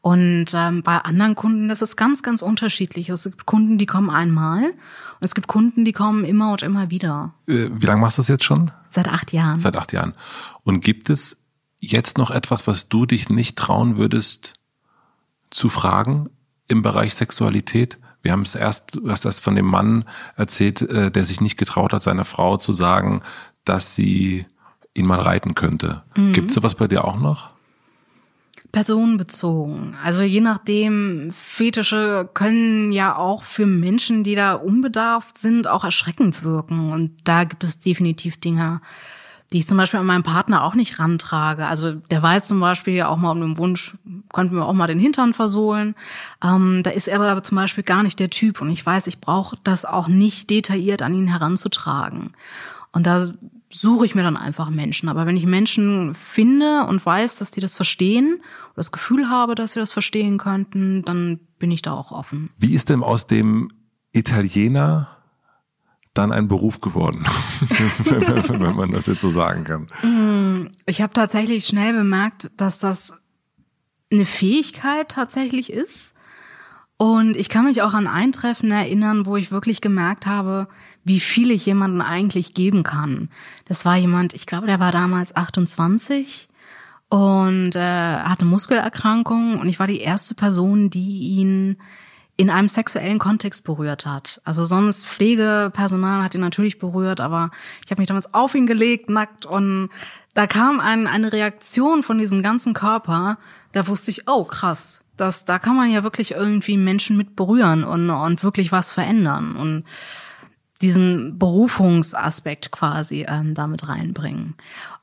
[0.00, 3.08] Und ähm, bei anderen Kunden, das ist ganz, ganz unterschiedlich.
[3.08, 6.90] Es gibt Kunden, die kommen einmal und es gibt Kunden, die kommen immer und immer
[6.90, 7.34] wieder.
[7.48, 8.70] Äh, wie lange machst du das jetzt schon?
[8.88, 9.58] Seit acht Jahren.
[9.58, 10.14] Seit acht Jahren.
[10.62, 11.42] Und gibt es
[11.80, 14.54] jetzt noch etwas, was du dich nicht trauen würdest
[15.50, 16.30] zu fragen
[16.68, 17.98] im Bereich Sexualität?
[18.26, 20.04] Wir haben es erst, du hast erst von dem Mann
[20.34, 23.22] erzählt, äh, der sich nicht getraut hat, seiner Frau zu sagen,
[23.64, 24.46] dass sie
[24.94, 26.02] ihn mal reiten könnte.
[26.16, 26.32] Mhm.
[26.32, 27.50] Gibt es sowas bei dir auch noch?
[28.72, 29.96] Personenbezogen.
[30.02, 36.42] Also je nachdem, Fetische können ja auch für Menschen, die da unbedarft sind, auch erschreckend
[36.42, 36.90] wirken.
[36.92, 38.80] Und da gibt es definitiv Dinge,
[39.52, 41.66] die ich zum Beispiel an meinen Partner auch nicht rantrage.
[41.66, 43.96] Also der weiß zum Beispiel ja auch mal um den Wunsch,
[44.32, 45.94] konnten wir auch mal den Hintern versohlen.
[46.42, 49.20] Ähm, da ist er aber zum Beispiel gar nicht der Typ und ich weiß, ich
[49.20, 52.32] brauche das auch nicht detailliert an ihn heranzutragen.
[52.92, 53.28] Und da
[53.70, 55.08] suche ich mir dann einfach Menschen.
[55.08, 59.54] Aber wenn ich Menschen finde und weiß, dass die das verstehen oder das Gefühl habe,
[59.54, 62.50] dass sie das verstehen könnten, dann bin ich da auch offen.
[62.58, 63.70] Wie ist denn aus dem
[64.12, 65.15] Italiener
[66.18, 67.24] dann ein Beruf geworden,
[68.04, 69.86] wenn man das jetzt so sagen kann?
[70.02, 73.20] Mm, ich habe tatsächlich schnell bemerkt, dass das
[74.12, 76.14] eine Fähigkeit tatsächlich ist.
[76.98, 80.66] Und ich kann mich auch an ein Treffen erinnern, wo ich wirklich gemerkt habe,
[81.04, 83.28] wie viel ich jemanden eigentlich geben kann.
[83.66, 86.48] Das war jemand, ich glaube, der war damals 28
[87.08, 87.80] und äh,
[88.18, 91.76] hatte Muskelerkrankung und ich war die erste Person, die ihn
[92.36, 94.40] in einem sexuellen Kontext berührt hat.
[94.44, 97.50] Also sonst Pflegepersonal hat ihn natürlich berührt, aber
[97.84, 99.88] ich habe mich damals auf ihn gelegt, nackt und
[100.34, 103.38] da kam ein, eine Reaktion von diesem ganzen Körper,
[103.72, 107.84] da wusste ich, oh krass, das, da kann man ja wirklich irgendwie Menschen mit berühren
[107.84, 109.56] und, und wirklich was verändern.
[109.56, 109.84] Und
[110.82, 114.54] diesen Berufungsaspekt quasi ähm, damit reinbringen.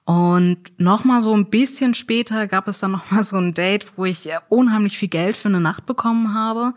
[0.06, 4.30] Und nochmal so ein bisschen später gab es dann nochmal so ein Date, wo ich
[4.50, 6.74] unheimlich viel Geld für eine Nacht bekommen habe,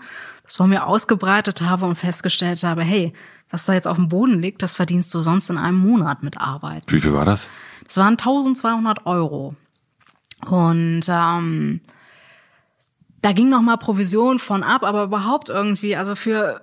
[0.47, 3.12] das vor mir ausgebreitet habe und festgestellt habe, hey,
[3.51, 6.40] was da jetzt auf dem Boden liegt, das verdienst du sonst in einem Monat mit
[6.40, 6.84] Arbeit.
[6.88, 7.51] Wie viel war das?
[7.86, 9.55] Das waren 1200 Euro.
[10.47, 11.80] Und ähm,
[13.22, 16.62] da ging noch mal Provision von ab, aber überhaupt irgendwie, also für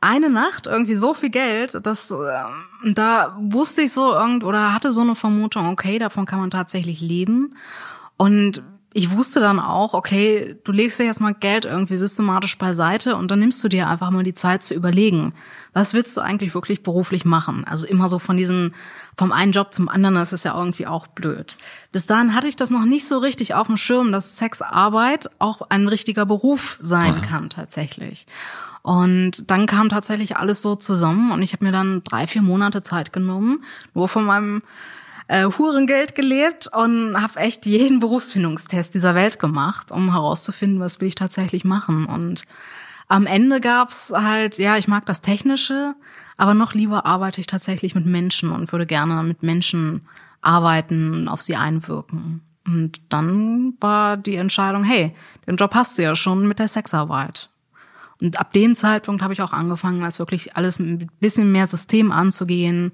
[0.00, 4.92] eine Nacht irgendwie so viel Geld, dass äh, da wusste ich so irgend oder hatte
[4.92, 7.54] so eine Vermutung, okay, davon kann man tatsächlich leben.
[8.16, 8.62] Und
[8.96, 13.30] ich wusste dann auch, okay, du legst dir jetzt mal Geld irgendwie systematisch beiseite und
[13.30, 15.34] dann nimmst du dir einfach mal die Zeit zu überlegen,
[15.74, 17.66] was willst du eigentlich wirklich beruflich machen?
[17.66, 18.74] Also immer so von diesen,
[19.18, 21.58] vom einen Job zum anderen, das ist ja irgendwie auch blöd.
[21.92, 25.60] Bis dahin hatte ich das noch nicht so richtig auf dem Schirm, dass Sexarbeit auch
[25.68, 28.26] ein richtiger Beruf sein kann tatsächlich.
[28.80, 32.80] Und dann kam tatsächlich alles so zusammen und ich habe mir dann drei, vier Monate
[32.80, 34.62] Zeit genommen, nur von meinem
[35.28, 41.08] äh, Hurengeld gelebt und habe echt jeden Berufsfindungstest dieser Welt gemacht, um herauszufinden, was will
[41.08, 42.06] ich tatsächlich machen.
[42.06, 42.44] Und
[43.08, 45.94] am Ende gab's halt, ja, ich mag das Technische,
[46.36, 50.06] aber noch lieber arbeite ich tatsächlich mit Menschen und würde gerne mit Menschen
[50.42, 52.42] arbeiten, auf sie einwirken.
[52.66, 55.14] Und dann war die Entscheidung, hey,
[55.46, 57.48] den Job hast du ja schon mit der Sexarbeit.
[58.20, 61.66] Und ab dem Zeitpunkt habe ich auch angefangen, das wirklich alles mit ein bisschen mehr
[61.66, 62.92] System anzugehen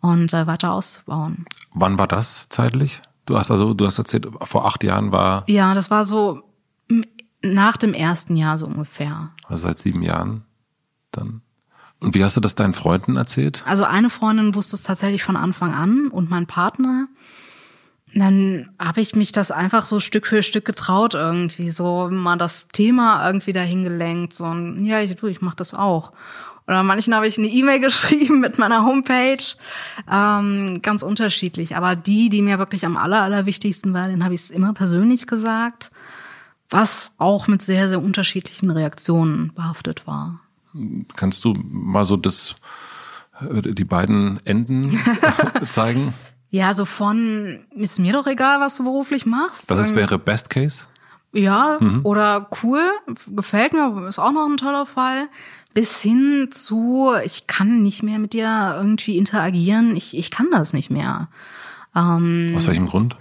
[0.00, 1.46] und äh, weiter auszubauen.
[1.72, 3.00] Wann war das zeitlich?
[3.26, 5.42] Du hast also, du hast erzählt, vor acht Jahren war.
[5.48, 6.42] Ja, das war so
[7.42, 9.30] nach dem ersten Jahr so ungefähr.
[9.48, 10.44] Also seit sieben Jahren
[11.10, 11.42] dann.
[11.98, 13.62] Und wie hast du das deinen Freunden erzählt?
[13.66, 17.08] Also eine Freundin wusste es tatsächlich von Anfang an und mein Partner.
[18.14, 22.66] Dann habe ich mich das einfach so Stück für Stück getraut irgendwie, so mal das
[22.72, 26.12] Thema irgendwie dahin gelenkt, so ein, ja, ich, du, ich mach das auch.
[26.66, 29.44] Oder manchen habe ich eine E-Mail geschrieben mit meiner Homepage.
[30.10, 31.76] Ähm, ganz unterschiedlich.
[31.76, 35.26] Aber die, die mir wirklich am aller, allerwichtigsten war, den habe ich es immer persönlich
[35.26, 35.90] gesagt,
[36.68, 40.40] was auch mit sehr, sehr unterschiedlichen Reaktionen behaftet war.
[41.14, 42.54] Kannst du mal so das,
[43.40, 44.98] äh, die beiden Enden
[45.68, 46.12] zeigen?
[46.50, 49.70] Ja, so von, ist mir doch egal, was du beruflich machst.
[49.70, 50.86] Das ist, wäre Best Case?
[51.36, 52.00] Ja, mhm.
[52.04, 52.82] oder cool,
[53.28, 55.28] gefällt mir, ist auch noch ein toller Fall.
[55.74, 60.72] Bis hin zu, ich kann nicht mehr mit dir irgendwie interagieren, ich, ich kann das
[60.72, 61.28] nicht mehr.
[61.94, 63.16] Ähm, Aus welchem Grund?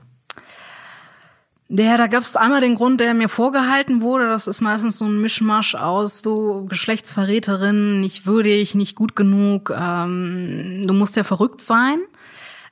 [1.68, 4.30] Ja, da gab es einmal den Grund, der mir vorgehalten wurde.
[4.30, 9.74] Das ist meistens so ein Mischmasch aus so Geschlechtsverräterin, nicht würdig, nicht gut genug.
[9.76, 12.00] Ähm, du musst ja verrückt sein.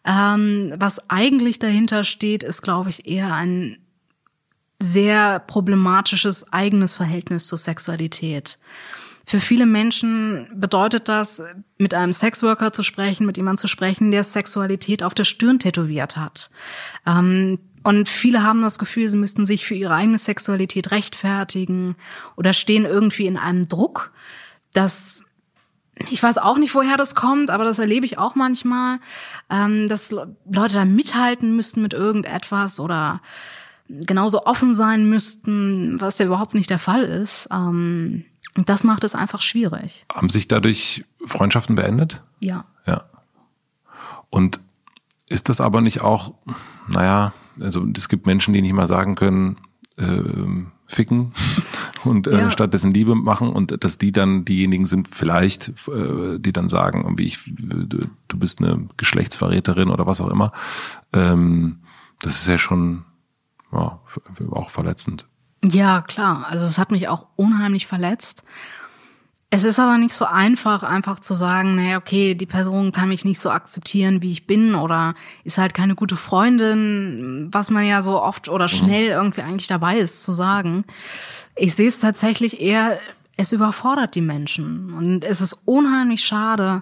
[0.06, 3.78] Ähm, was eigentlich dahinter steht, ist, glaube ich, eher ein
[4.84, 8.60] sehr problematisches eigenes Verhältnis zur Sexualität.
[9.26, 11.42] Für viele Menschen bedeutet das,
[11.78, 16.18] mit einem Sexworker zu sprechen, mit jemandem zu sprechen, der Sexualität auf der Stirn tätowiert
[16.18, 16.50] hat.
[17.06, 21.96] Ähm, und viele haben das Gefühl, sie müssten sich für ihre eigene Sexualität rechtfertigen
[22.36, 24.12] oder stehen irgendwie in einem Druck,
[24.74, 25.22] dass
[26.10, 29.00] ich weiß auch nicht, woher das kommt, aber das erlebe ich auch manchmal,
[29.50, 33.22] ähm, dass Leute da mithalten müssten mit irgendetwas oder
[33.90, 37.48] genauso offen sein müssten, was ja überhaupt nicht der Fall ist.
[37.52, 38.26] Ähm,
[38.56, 40.06] und das macht es einfach schwierig.
[40.14, 42.22] Haben sich dadurch Freundschaften beendet?
[42.40, 42.66] Ja.
[42.86, 43.06] Ja.
[44.30, 44.60] Und
[45.30, 46.34] ist das aber nicht auch,
[46.88, 49.58] naja, also es gibt Menschen, die nicht mal sagen können,
[49.98, 50.22] äh,
[50.88, 51.32] ficken
[52.04, 52.52] und äh, ja.
[52.52, 57.26] stattdessen Liebe machen und dass die dann diejenigen sind vielleicht, äh, die dann sagen, irgendwie
[57.26, 60.52] ich, du, du bist eine Geschlechtsverräterin oder was auch immer.
[61.14, 61.80] Ähm,
[62.20, 63.06] das ist ja schon
[63.74, 64.00] ja,
[64.52, 65.26] auch verletzend.
[65.64, 66.46] Ja, klar.
[66.50, 68.44] Also es hat mich auch unheimlich verletzt.
[69.50, 73.24] Es ist aber nicht so einfach, einfach zu sagen, naja, okay, die Person kann mich
[73.24, 75.14] nicht so akzeptieren, wie ich bin oder
[75.44, 78.70] ist halt keine gute Freundin, was man ja so oft oder mhm.
[78.70, 80.86] schnell irgendwie eigentlich dabei ist zu sagen.
[81.56, 83.00] Ich sehe es tatsächlich eher,
[83.38, 86.82] es überfordert die Menschen und es ist unheimlich schade,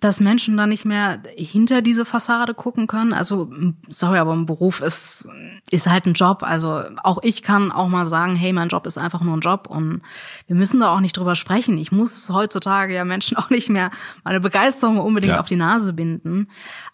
[0.00, 3.12] dass Menschen da nicht mehr hinter diese Fassade gucken können.
[3.12, 3.50] Also,
[3.88, 5.28] sorry, aber ein Beruf ist,
[5.70, 6.42] ist halt ein Job.
[6.42, 9.66] Also auch ich kann auch mal sagen, hey, mein Job ist einfach nur ein Job
[9.68, 10.00] und
[10.46, 11.76] wir müssen da auch nicht drüber sprechen.
[11.76, 13.90] Ich muss heutzutage ja Menschen auch nicht mehr
[14.24, 15.40] meine Begeisterung unbedingt ja.
[15.40, 16.48] auf die Nase binden.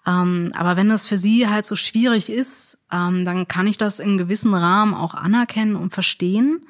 [0.05, 4.01] Ähm, aber wenn das für sie halt so schwierig ist, ähm, dann kann ich das
[4.01, 6.67] in gewissen Rahmen auch anerkennen und verstehen.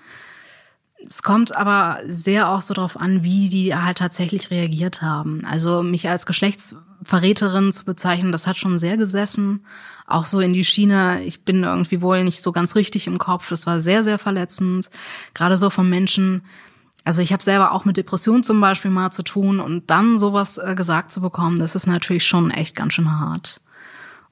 [1.07, 5.43] Es kommt aber sehr auch so drauf an, wie die halt tatsächlich reagiert haben.
[5.49, 9.65] Also mich als Geschlechtsverräterin zu bezeichnen, das hat schon sehr gesessen.
[10.07, 13.49] Auch so in die Schiene, ich bin irgendwie wohl nicht so ganz richtig im Kopf.
[13.49, 14.91] Das war sehr, sehr verletzend.
[15.35, 16.43] Gerade so von Menschen.
[17.05, 20.59] Also ich habe selber auch mit Depressionen zum Beispiel mal zu tun und dann sowas
[20.59, 23.61] äh, gesagt zu bekommen, das ist natürlich schon echt ganz schön hart.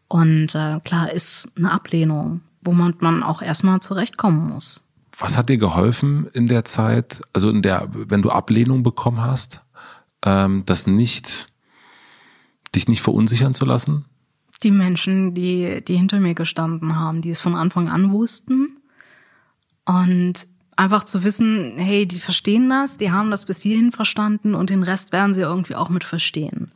[0.09, 4.84] Und äh, klar ist eine Ablehnung, wo man, man auch erstmal zurechtkommen muss.
[5.19, 9.61] Was hat dir geholfen in der Zeit, also in der, wenn du Ablehnung bekommen hast,
[10.25, 11.49] ähm, das nicht,
[12.75, 14.07] dich nicht verunsichern zu lassen?
[14.63, 18.79] Die Menschen, die, die hinter mir gestanden haben, die es von Anfang an wussten.
[19.85, 24.71] Und einfach zu wissen, hey, die verstehen das, die haben das bis hierhin verstanden und
[24.71, 26.73] den Rest werden sie irgendwie auch mit verstehen.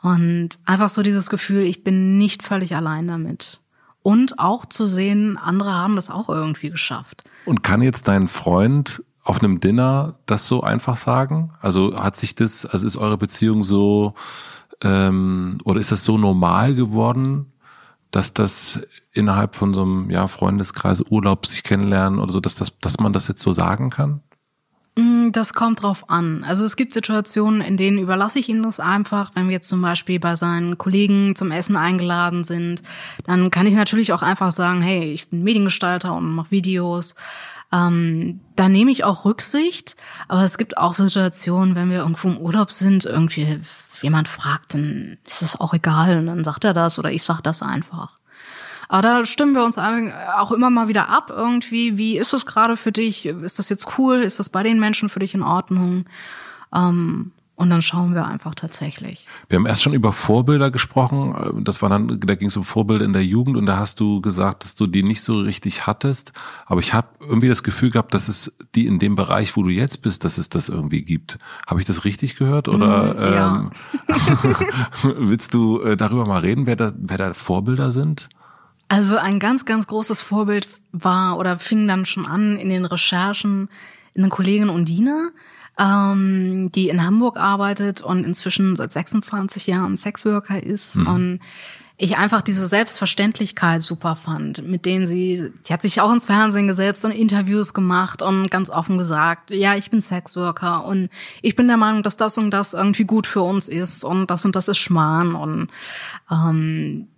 [0.00, 3.60] Und einfach so dieses Gefühl, ich bin nicht völlig allein damit.
[4.02, 7.24] Und auch zu sehen, andere haben das auch irgendwie geschafft.
[7.44, 11.52] Und kann jetzt dein Freund auf einem Dinner das so einfach sagen?
[11.60, 14.14] Also hat sich das, also ist eure Beziehung so,
[14.82, 17.52] ähm, oder ist das so normal geworden,
[18.10, 18.80] dass das
[19.12, 23.12] innerhalb von so einem ja, Freundeskreis Urlaub sich kennenlernen oder so, dass, das, dass man
[23.12, 24.22] das jetzt so sagen kann?
[24.96, 26.44] Mm, das kommt drauf an.
[26.44, 29.30] Also es gibt Situationen, in denen überlasse ich ihm das einfach.
[29.34, 32.82] Wenn wir jetzt zum Beispiel bei seinen Kollegen zum Essen eingeladen sind,
[33.24, 37.14] dann kann ich natürlich auch einfach sagen, hey, ich bin Mediengestalter und mache Videos.
[37.72, 39.96] Ähm, da nehme ich auch Rücksicht,
[40.28, 43.60] aber es gibt auch Situationen, wenn wir irgendwo im Urlaub sind, irgendwie
[44.02, 47.40] jemand fragt, dann ist das auch egal und dann sagt er das oder ich sag
[47.40, 48.18] das einfach.
[48.92, 51.96] Aber da stimmen wir uns auch immer mal wieder ab irgendwie.
[51.96, 53.24] Wie ist es gerade für dich?
[53.24, 54.16] Ist das jetzt cool?
[54.20, 56.04] Ist das bei den Menschen für dich in Ordnung?
[56.74, 59.26] Ähm, und dann schauen wir einfach tatsächlich.
[59.48, 61.62] Wir haben erst schon über Vorbilder gesprochen.
[61.64, 64.20] Das war dann, da ging es um Vorbilder in der Jugend und da hast du
[64.20, 66.34] gesagt, dass du die nicht so richtig hattest.
[66.66, 69.70] Aber ich habe irgendwie das Gefühl gehabt, dass es die in dem Bereich, wo du
[69.70, 71.38] jetzt bist, dass es das irgendwie gibt.
[71.66, 72.68] Habe ich das richtig gehört?
[72.68, 73.56] Oder mm, ja.
[73.56, 73.70] ähm,
[75.30, 78.28] willst du äh, darüber mal reden, wer da, wer da Vorbilder sind?
[78.92, 83.68] Also ein ganz, ganz großes Vorbild war oder fing dann schon an in den Recherchen
[84.14, 85.32] in den Kollegin Undine
[85.78, 91.06] ähm, die in Hamburg arbeitet und inzwischen seit 26 Jahren Sexworker ist mhm.
[91.06, 91.40] und
[91.98, 96.66] ich einfach diese Selbstverständlichkeit super fand, mit denen sie, die hat sich auch ins Fernsehen
[96.66, 101.10] gesetzt und Interviews gemacht und ganz offen gesagt, ja, ich bin Sexworker und
[101.42, 104.44] ich bin der Meinung, dass das und das irgendwie gut für uns ist und das
[104.44, 105.68] und das ist Schmarrn und
[106.30, 107.08] ähm,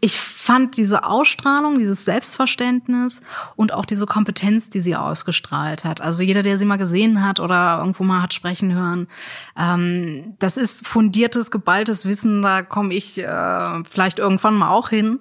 [0.00, 3.22] ich fand diese Ausstrahlung, dieses Selbstverständnis
[3.56, 6.02] und auch diese Kompetenz, die sie ausgestrahlt hat.
[6.02, 9.08] Also jeder, der sie mal gesehen hat oder irgendwo mal hat sprechen hören,
[9.58, 12.42] ähm, das ist fundiertes, geballtes Wissen.
[12.42, 15.20] Da komme ich äh, vielleicht irgendwann mal auch hin.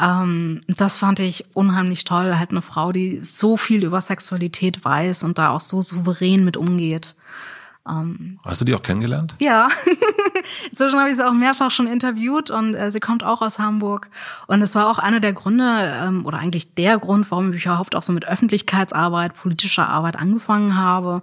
[0.00, 2.38] Ähm, das fand ich unheimlich toll.
[2.38, 6.56] Halt eine Frau, die so viel über Sexualität weiß und da auch so souverän mit
[6.56, 7.16] umgeht.
[7.88, 9.34] Ähm, Hast du die auch kennengelernt?
[9.40, 9.68] Ja,
[10.70, 14.08] inzwischen habe ich sie auch mehrfach schon interviewt und äh, sie kommt auch aus Hamburg.
[14.46, 15.64] Und es war auch einer der Gründe
[16.02, 20.76] ähm, oder eigentlich der Grund, warum ich überhaupt auch so mit Öffentlichkeitsarbeit, politischer Arbeit angefangen
[20.76, 21.22] habe,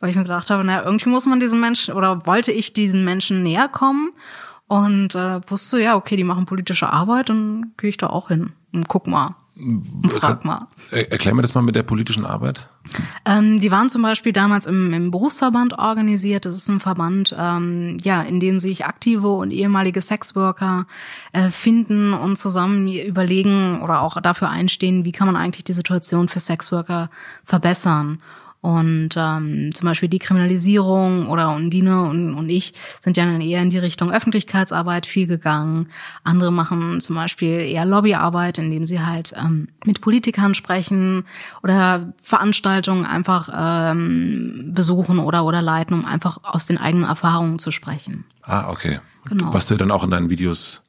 [0.00, 3.04] weil ich mir gedacht habe, naja, irgendwie muss man diesen Menschen oder wollte ich diesen
[3.04, 4.10] Menschen näher kommen
[4.66, 8.52] und äh, wusste, ja, okay, die machen politische Arbeit, dann gehe ich da auch hin
[8.72, 9.36] und guck mal.
[10.08, 10.66] Frag mal.
[10.90, 12.68] Erklär mir das mal mit der politischen Arbeit.
[13.24, 16.44] Ähm, die waren zum Beispiel damals im, im, Berufsverband organisiert.
[16.44, 20.86] Das ist ein Verband, ähm, ja, in dem sich aktive und ehemalige Sexworker
[21.32, 26.28] äh, finden und zusammen überlegen oder auch dafür einstehen, wie kann man eigentlich die Situation
[26.28, 27.08] für Sexworker
[27.44, 28.18] verbessern.
[28.64, 33.60] Und ähm, zum Beispiel die Kriminalisierung oder Undine und, und ich sind ja dann eher
[33.60, 35.88] in die Richtung Öffentlichkeitsarbeit viel gegangen.
[36.22, 41.26] Andere machen zum Beispiel eher Lobbyarbeit, indem sie halt ähm, mit Politikern sprechen
[41.62, 47.70] oder Veranstaltungen einfach ähm, besuchen oder, oder leiten, um einfach aus den eigenen Erfahrungen zu
[47.70, 48.24] sprechen.
[48.40, 49.00] Ah, okay.
[49.26, 49.52] Genau.
[49.52, 50.80] Was du dann auch in deinen Videos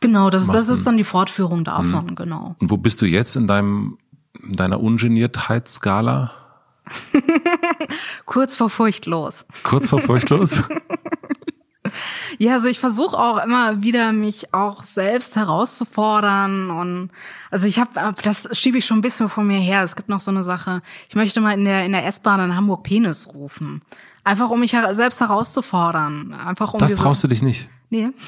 [0.00, 2.14] Genau, das, das ist dann die Fortführung davon, mhm.
[2.14, 2.56] genau.
[2.58, 3.98] Und wo bist du jetzt in deinem,
[4.42, 6.41] in deiner Ungeniertheitsskala?
[8.26, 9.46] Kurz vor furchtlos.
[9.62, 10.62] Kurz vor furchtlos?
[12.38, 17.10] ja, also ich versuche auch immer wieder mich auch selbst herauszufordern und
[17.50, 19.82] also ich habe das schiebe ich schon ein bisschen vor mir her.
[19.82, 20.82] Es gibt noch so eine Sache.
[21.08, 23.82] Ich möchte mal in der in der S-Bahn in Hamburg Penis rufen,
[24.24, 27.68] einfach um mich selbst herauszufordern, einfach um Das traust du dich nicht?
[27.90, 28.10] Nee.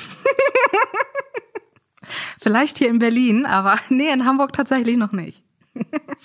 [2.41, 5.43] Vielleicht hier in Berlin, aber nee, in Hamburg tatsächlich noch nicht.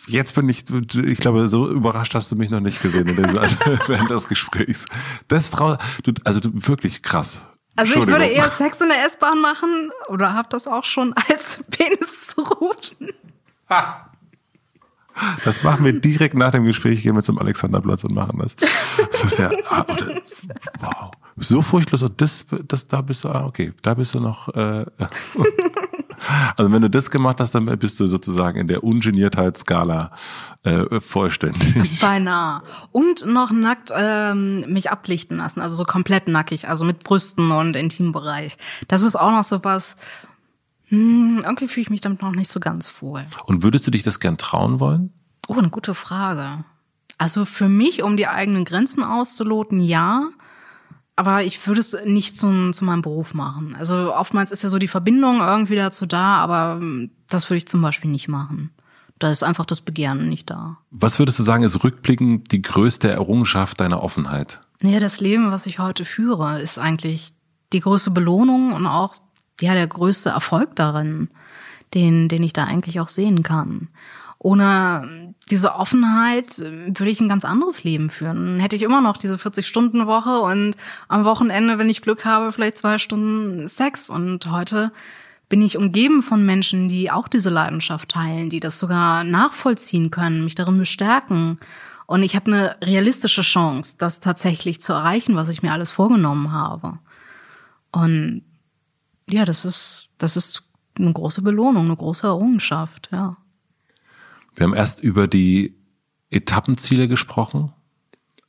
[0.08, 3.08] Jetzt bin ich, ich glaube, so überrascht hast du mich noch nicht gesehen
[3.88, 4.86] während des Gesprächs.
[5.28, 7.42] Das trau, du, also du, wirklich krass.
[7.76, 11.64] Also ich würde eher Sex in der S-Bahn machen oder hab das auch schon als
[11.72, 13.10] Penis zu rufen.
[13.70, 14.06] Ha.
[15.44, 18.56] Das machen wir direkt nach dem Gespräch, gehen wir zum Alexanderplatz und machen das.
[19.12, 20.22] Das ist ja, ah, oder,
[20.80, 24.48] wow, so furchtlos und das, das, da bist du, ah, okay, da bist du noch,
[24.56, 24.86] äh,
[26.58, 30.12] also wenn du das gemacht hast, dann bist du sozusagen in der Ungeniertheitsskala
[30.64, 32.00] äh, vollständig.
[32.02, 32.62] Beinahe.
[32.92, 37.76] Und noch nackt ähm, mich ablichten lassen, also so komplett nackig, also mit Brüsten und
[37.76, 38.58] Intimbereich.
[38.88, 39.98] Das ist auch noch so was,
[40.90, 43.26] hm, irgendwie fühle ich mich damit noch nicht so ganz wohl.
[43.46, 45.14] Und würdest du dich das gern trauen wollen?
[45.48, 46.64] Oh, eine gute Frage.
[47.18, 50.30] Also für mich, um die eigenen Grenzen auszuloten, ja.
[51.20, 53.76] Aber ich würde es nicht zu, zu meinem Beruf machen.
[53.78, 57.68] Also oftmals ist ja so die Verbindung irgendwie dazu da, aber hm, das würde ich
[57.68, 58.70] zum Beispiel nicht machen.
[59.20, 60.78] Da ist einfach das Begehren nicht da.
[60.92, 64.62] Was würdest du sagen, ist rückblickend die größte Errungenschaft deiner Offenheit?
[64.82, 67.32] Ja, das Leben, was ich heute führe, ist eigentlich
[67.74, 69.16] die größte Belohnung und auch
[69.60, 71.28] ja der größte Erfolg darin,
[71.94, 73.90] den, den ich da eigentlich auch sehen kann.
[74.42, 78.38] Ohne diese Offenheit äh, würde ich ein ganz anderes Leben führen.
[78.38, 80.76] Dann hätte ich immer noch diese 40-Stunden-Woche und
[81.10, 84.10] am Wochenende, wenn ich Glück habe, vielleicht zwei Stunden Sex.
[84.10, 84.94] Und heute
[85.50, 90.46] bin ich umgeben von Menschen, die auch diese Leidenschaft teilen, die das sogar nachvollziehen können,
[90.46, 91.60] mich darin bestärken.
[92.06, 96.54] Und ich habe eine realistische Chance, das tatsächlich zu erreichen, was ich mir alles vorgenommen
[96.54, 97.00] habe.
[97.92, 98.44] Und
[99.30, 100.64] ja, das ist, das ist
[100.98, 103.32] eine große Belohnung, eine große Errungenschaft, ja.
[104.60, 105.74] Wir haben erst über die
[106.30, 107.72] Etappenziele gesprochen.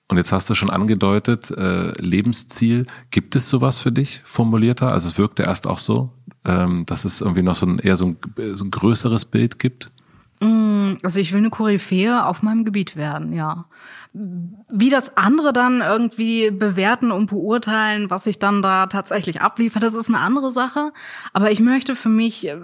[0.09, 2.89] Und jetzt hast du schon angedeutet, äh, Lebensziel.
[3.13, 4.91] Gibt es sowas für dich formulierter?
[4.91, 6.13] Also es wirkte erst auch so,
[6.45, 8.17] ähm, dass es irgendwie noch so ein eher so ein,
[8.57, 9.93] so ein größeres Bild gibt.
[10.41, 13.67] Mm, also ich will eine Koryphäe auf meinem Gebiet werden, ja.
[14.13, 19.95] Wie das andere dann irgendwie bewerten und beurteilen, was ich dann da tatsächlich abliefere, das
[19.95, 20.93] ist eine andere Sache.
[21.33, 22.57] Aber ich möchte für mich äh,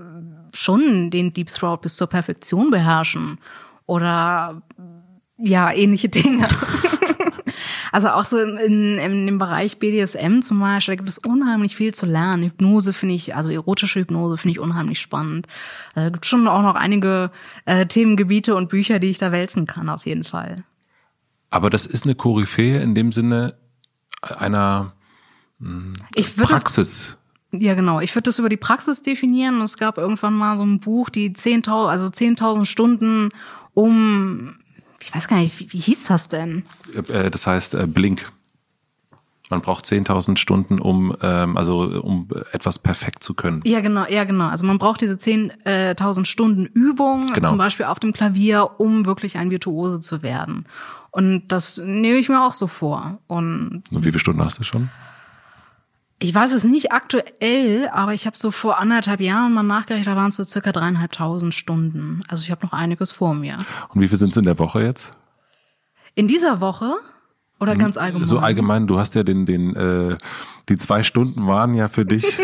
[0.56, 3.38] schon den Deep Throat bis zur Perfektion beherrschen.
[3.86, 4.62] Oder
[5.38, 6.48] ja, ähnliche Dinge.
[7.92, 11.76] also auch so in, in, in dem Bereich BDSM zum Beispiel, da gibt es unheimlich
[11.76, 12.44] viel zu lernen.
[12.44, 15.46] Hypnose finde ich, also erotische Hypnose finde ich unheimlich spannend.
[15.94, 17.30] Also, gibt schon auch noch einige
[17.64, 20.64] äh, Themengebiete und Bücher, die ich da wälzen kann, auf jeden Fall.
[21.50, 23.56] Aber das ist eine Koryphäe in dem Sinne
[24.22, 24.94] einer
[25.58, 27.15] mh, hm, Praxis.
[27.52, 28.00] Ja, genau.
[28.00, 29.60] Ich würde das über die Praxis definieren.
[29.62, 33.30] Es gab irgendwann mal so ein Buch, die 10.000, also 10.000 Stunden
[33.72, 34.56] um
[35.06, 36.64] ich weiß gar nicht, wie, wie hieß das denn?
[37.08, 38.30] Äh, das heißt äh, Blink.
[39.48, 43.62] Man braucht 10.000 Stunden, um ähm, also um etwas perfekt zu können.
[43.64, 44.48] Ja, genau, ja, genau.
[44.48, 47.50] Also man braucht diese 10.000 Stunden Übung, genau.
[47.50, 50.66] zum Beispiel auf dem Klavier, um wirklich ein Virtuose zu werden.
[51.12, 53.20] Und das nehme ich mir auch so vor.
[53.28, 54.90] Und, Und wie viele Stunden hast du schon?
[56.18, 60.16] Ich weiß es nicht aktuell, aber ich habe so vor anderthalb Jahren mal nachgerechnet, da
[60.16, 62.22] waren es so circa dreieinhalbtausend Stunden.
[62.26, 63.58] Also ich habe noch einiges vor mir.
[63.90, 65.10] Und wie viel sind es in der Woche jetzt?
[66.14, 66.94] In dieser Woche?
[67.60, 68.26] Oder hm, ganz allgemein?
[68.26, 70.16] So allgemein, du hast ja den, den, äh,
[70.70, 72.38] die zwei Stunden waren ja für dich,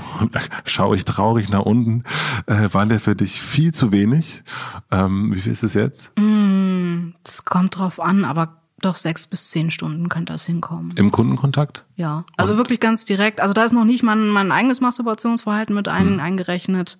[0.64, 2.04] schaue ich traurig nach unten,
[2.46, 4.42] äh, waren ja für dich viel zu wenig.
[4.90, 6.12] Ähm, wie viel ist es jetzt?
[6.18, 10.92] Mm, das kommt drauf an, aber doch sechs bis zehn Stunden könnte das hinkommen.
[10.96, 11.84] Im Kundenkontakt?
[11.96, 12.58] Ja, also Und?
[12.58, 13.40] wirklich ganz direkt.
[13.40, 16.20] Also da ist noch nicht mein, mein eigenes Masturbationsverhalten mit ein, hm.
[16.20, 16.98] eingerechnet,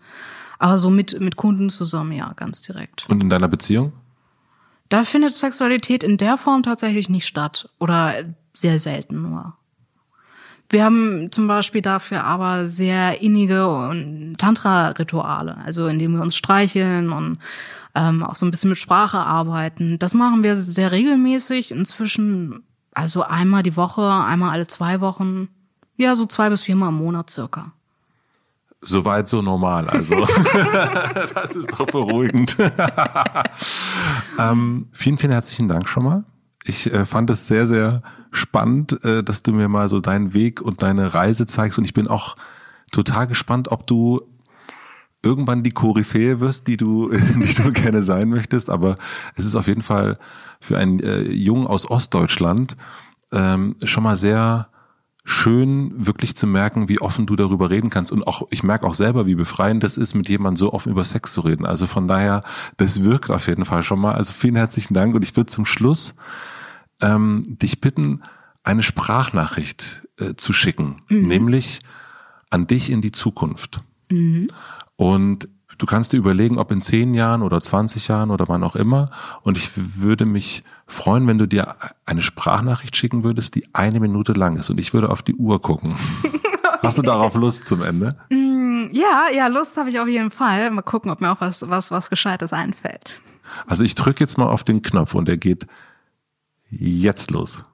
[0.59, 3.07] aber so mit, mit Kunden zusammen, ja, ganz direkt.
[3.09, 3.93] Und in deiner Beziehung?
[4.89, 8.15] Da findet Sexualität in der Form tatsächlich nicht statt oder
[8.53, 9.55] sehr selten nur.
[10.69, 17.39] Wir haben zum Beispiel dafür aber sehr innige Tantra-Rituale, also indem wir uns streicheln und
[17.95, 19.99] ähm, auch so ein bisschen mit Sprache arbeiten.
[19.99, 21.71] Das machen wir sehr regelmäßig.
[21.71, 25.49] Inzwischen, also einmal die Woche, einmal alle zwei Wochen.
[25.97, 27.73] Ja, so zwei bis viermal im Monat circa.
[28.83, 30.15] Soweit so normal, also
[31.35, 32.57] das ist doch beruhigend.
[34.39, 36.25] ähm, vielen, vielen herzlichen Dank schon mal.
[36.65, 40.63] Ich äh, fand es sehr, sehr spannend, äh, dass du mir mal so deinen Weg
[40.63, 42.37] und deine Reise zeigst und ich bin auch
[42.91, 44.23] total gespannt, ob du
[45.23, 48.71] irgendwann die Koryphäe wirst, die du, die du gerne sein möchtest.
[48.71, 48.99] Aber
[49.37, 50.19] es ist auf jeden Fall
[50.61, 52.77] für einen äh, Jungen aus Ostdeutschland
[53.33, 54.69] ähm, schon mal sehr
[55.25, 58.11] schön, wirklich zu merken, wie offen du darüber reden kannst.
[58.11, 61.05] Und auch, ich merke auch selber, wie befreiend das ist, mit jemandem so offen über
[61.05, 61.67] Sex zu reden.
[61.67, 62.43] Also von daher,
[62.79, 64.15] das wirkt auf jeden Fall schon mal.
[64.15, 65.15] Also vielen herzlichen Dank.
[65.15, 66.15] Und ich würde zum Schluss
[67.01, 68.23] ähm, dich bitten,
[68.63, 71.23] eine Sprachnachricht äh, zu schicken, mhm.
[71.23, 71.81] nämlich
[72.51, 73.83] an dich in die Zukunft.
[74.11, 74.49] Mhm.
[75.01, 75.49] Und
[75.79, 79.11] du kannst dir überlegen, ob in zehn Jahren oder 20 Jahren oder wann auch immer.
[79.45, 79.71] Und ich
[80.03, 84.69] würde mich freuen, wenn du dir eine Sprachnachricht schicken würdest, die eine Minute lang ist.
[84.69, 85.97] Und ich würde auf die Uhr gucken.
[86.83, 88.15] Hast du darauf Lust zum Ende?
[88.29, 90.71] Mm, ja, ja, Lust habe ich auf jeden Fall.
[90.71, 93.23] Mal gucken, ob mir auch was, was, was Gescheites einfällt.
[93.67, 95.67] Also ich drücke jetzt mal auf den Knopf und der geht
[96.69, 97.65] jetzt los.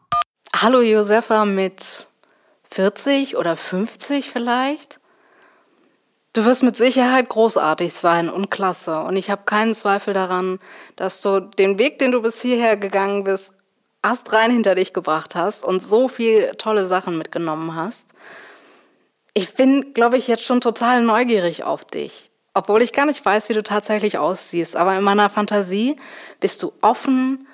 [0.55, 2.07] Hallo Josefa mit
[2.70, 5.01] 40 oder 50 vielleicht.
[6.37, 9.01] Du wirst mit Sicherheit großartig sein und klasse.
[9.01, 10.59] Und ich habe keinen Zweifel daran,
[10.95, 13.55] dass du den Weg, den du bis hierher gegangen bist,
[14.03, 18.09] astrein hinter dich gebracht hast und so viel tolle Sachen mitgenommen hast.
[19.32, 22.30] Ich bin, glaube ich, jetzt schon total neugierig auf dich.
[22.53, 24.76] Obwohl ich gar nicht weiß, wie du tatsächlich aussiehst.
[24.76, 25.97] Aber in meiner Fantasie
[26.39, 27.49] bist du offen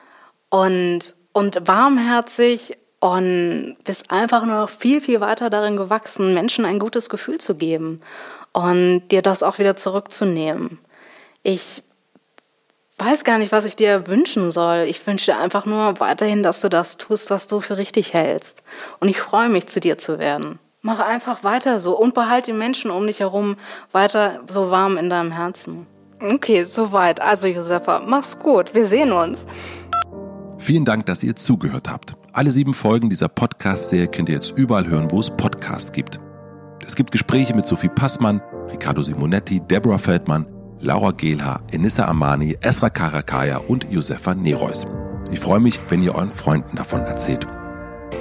[0.49, 6.81] und, und warmherzig und bist einfach nur noch viel, viel weiter darin gewachsen, Menschen ein
[6.81, 8.01] gutes Gefühl zu geben
[8.53, 10.79] und dir das auch wieder zurückzunehmen.
[11.43, 11.83] Ich
[12.99, 14.87] weiß gar nicht, was ich dir wünschen soll.
[14.89, 18.63] Ich wünsche dir einfach nur weiterhin, dass du das tust, was du für richtig hältst.
[19.01, 20.59] Und ich freue mich, zu dir zu werden.
[20.83, 23.57] Mach einfach weiter so und behalte die Menschen um dich herum
[23.93, 25.87] weiter so warm in deinem Herzen.
[26.21, 27.21] Okay, soweit.
[27.21, 28.75] Also Josefa, mach's gut.
[28.75, 29.47] Wir sehen uns.
[30.59, 32.15] Vielen Dank, dass ihr zugehört habt.
[32.33, 36.21] Alle sieben Folgen dieser Podcast-Serie könnt ihr jetzt überall hören, wo es Podcasts gibt.
[36.85, 40.47] Es gibt Gespräche mit Sophie Passmann, Riccardo Simonetti, Deborah Feldmann,
[40.81, 44.85] Laura Gehlhaar, Enissa Amani, Esra Karakaya und Josefa Nereus.
[45.31, 47.47] Ich freue mich, wenn ihr euren Freunden davon erzählt.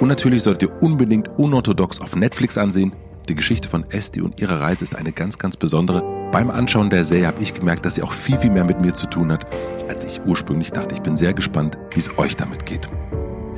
[0.00, 2.92] Und natürlich solltet ihr unbedingt Unorthodox auf Netflix ansehen.
[3.28, 7.04] Die Geschichte von Esti und ihrer Reise ist eine ganz, ganz besondere Beim Anschauen der
[7.04, 9.46] Serie habe ich gemerkt, dass sie auch viel, viel mehr mit mir zu tun hat,
[9.88, 10.94] als ich ursprünglich dachte.
[10.94, 12.88] Ich bin sehr gespannt, wie es euch damit geht.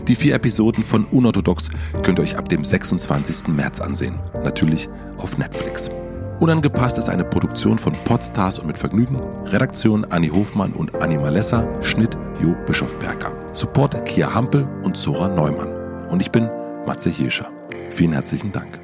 [0.09, 1.71] Die vier Episoden von Unorthodox
[2.03, 3.49] könnt ihr euch ab dem 26.
[3.49, 4.19] März ansehen.
[4.45, 5.89] Natürlich auf Netflix.
[6.41, 9.19] Unangepasst ist eine Produktion von Podstars und mit Vergnügen.
[9.47, 11.67] Redaktion Anni Hofmann und Anni Malessa.
[11.83, 13.33] Schnitt Jo Bischofberger.
[13.55, 16.09] Support Kia Hampel und Zora Neumann.
[16.11, 16.51] Und ich bin
[16.87, 17.51] Matze Hirscher.
[17.91, 18.84] Vielen herzlichen Dank.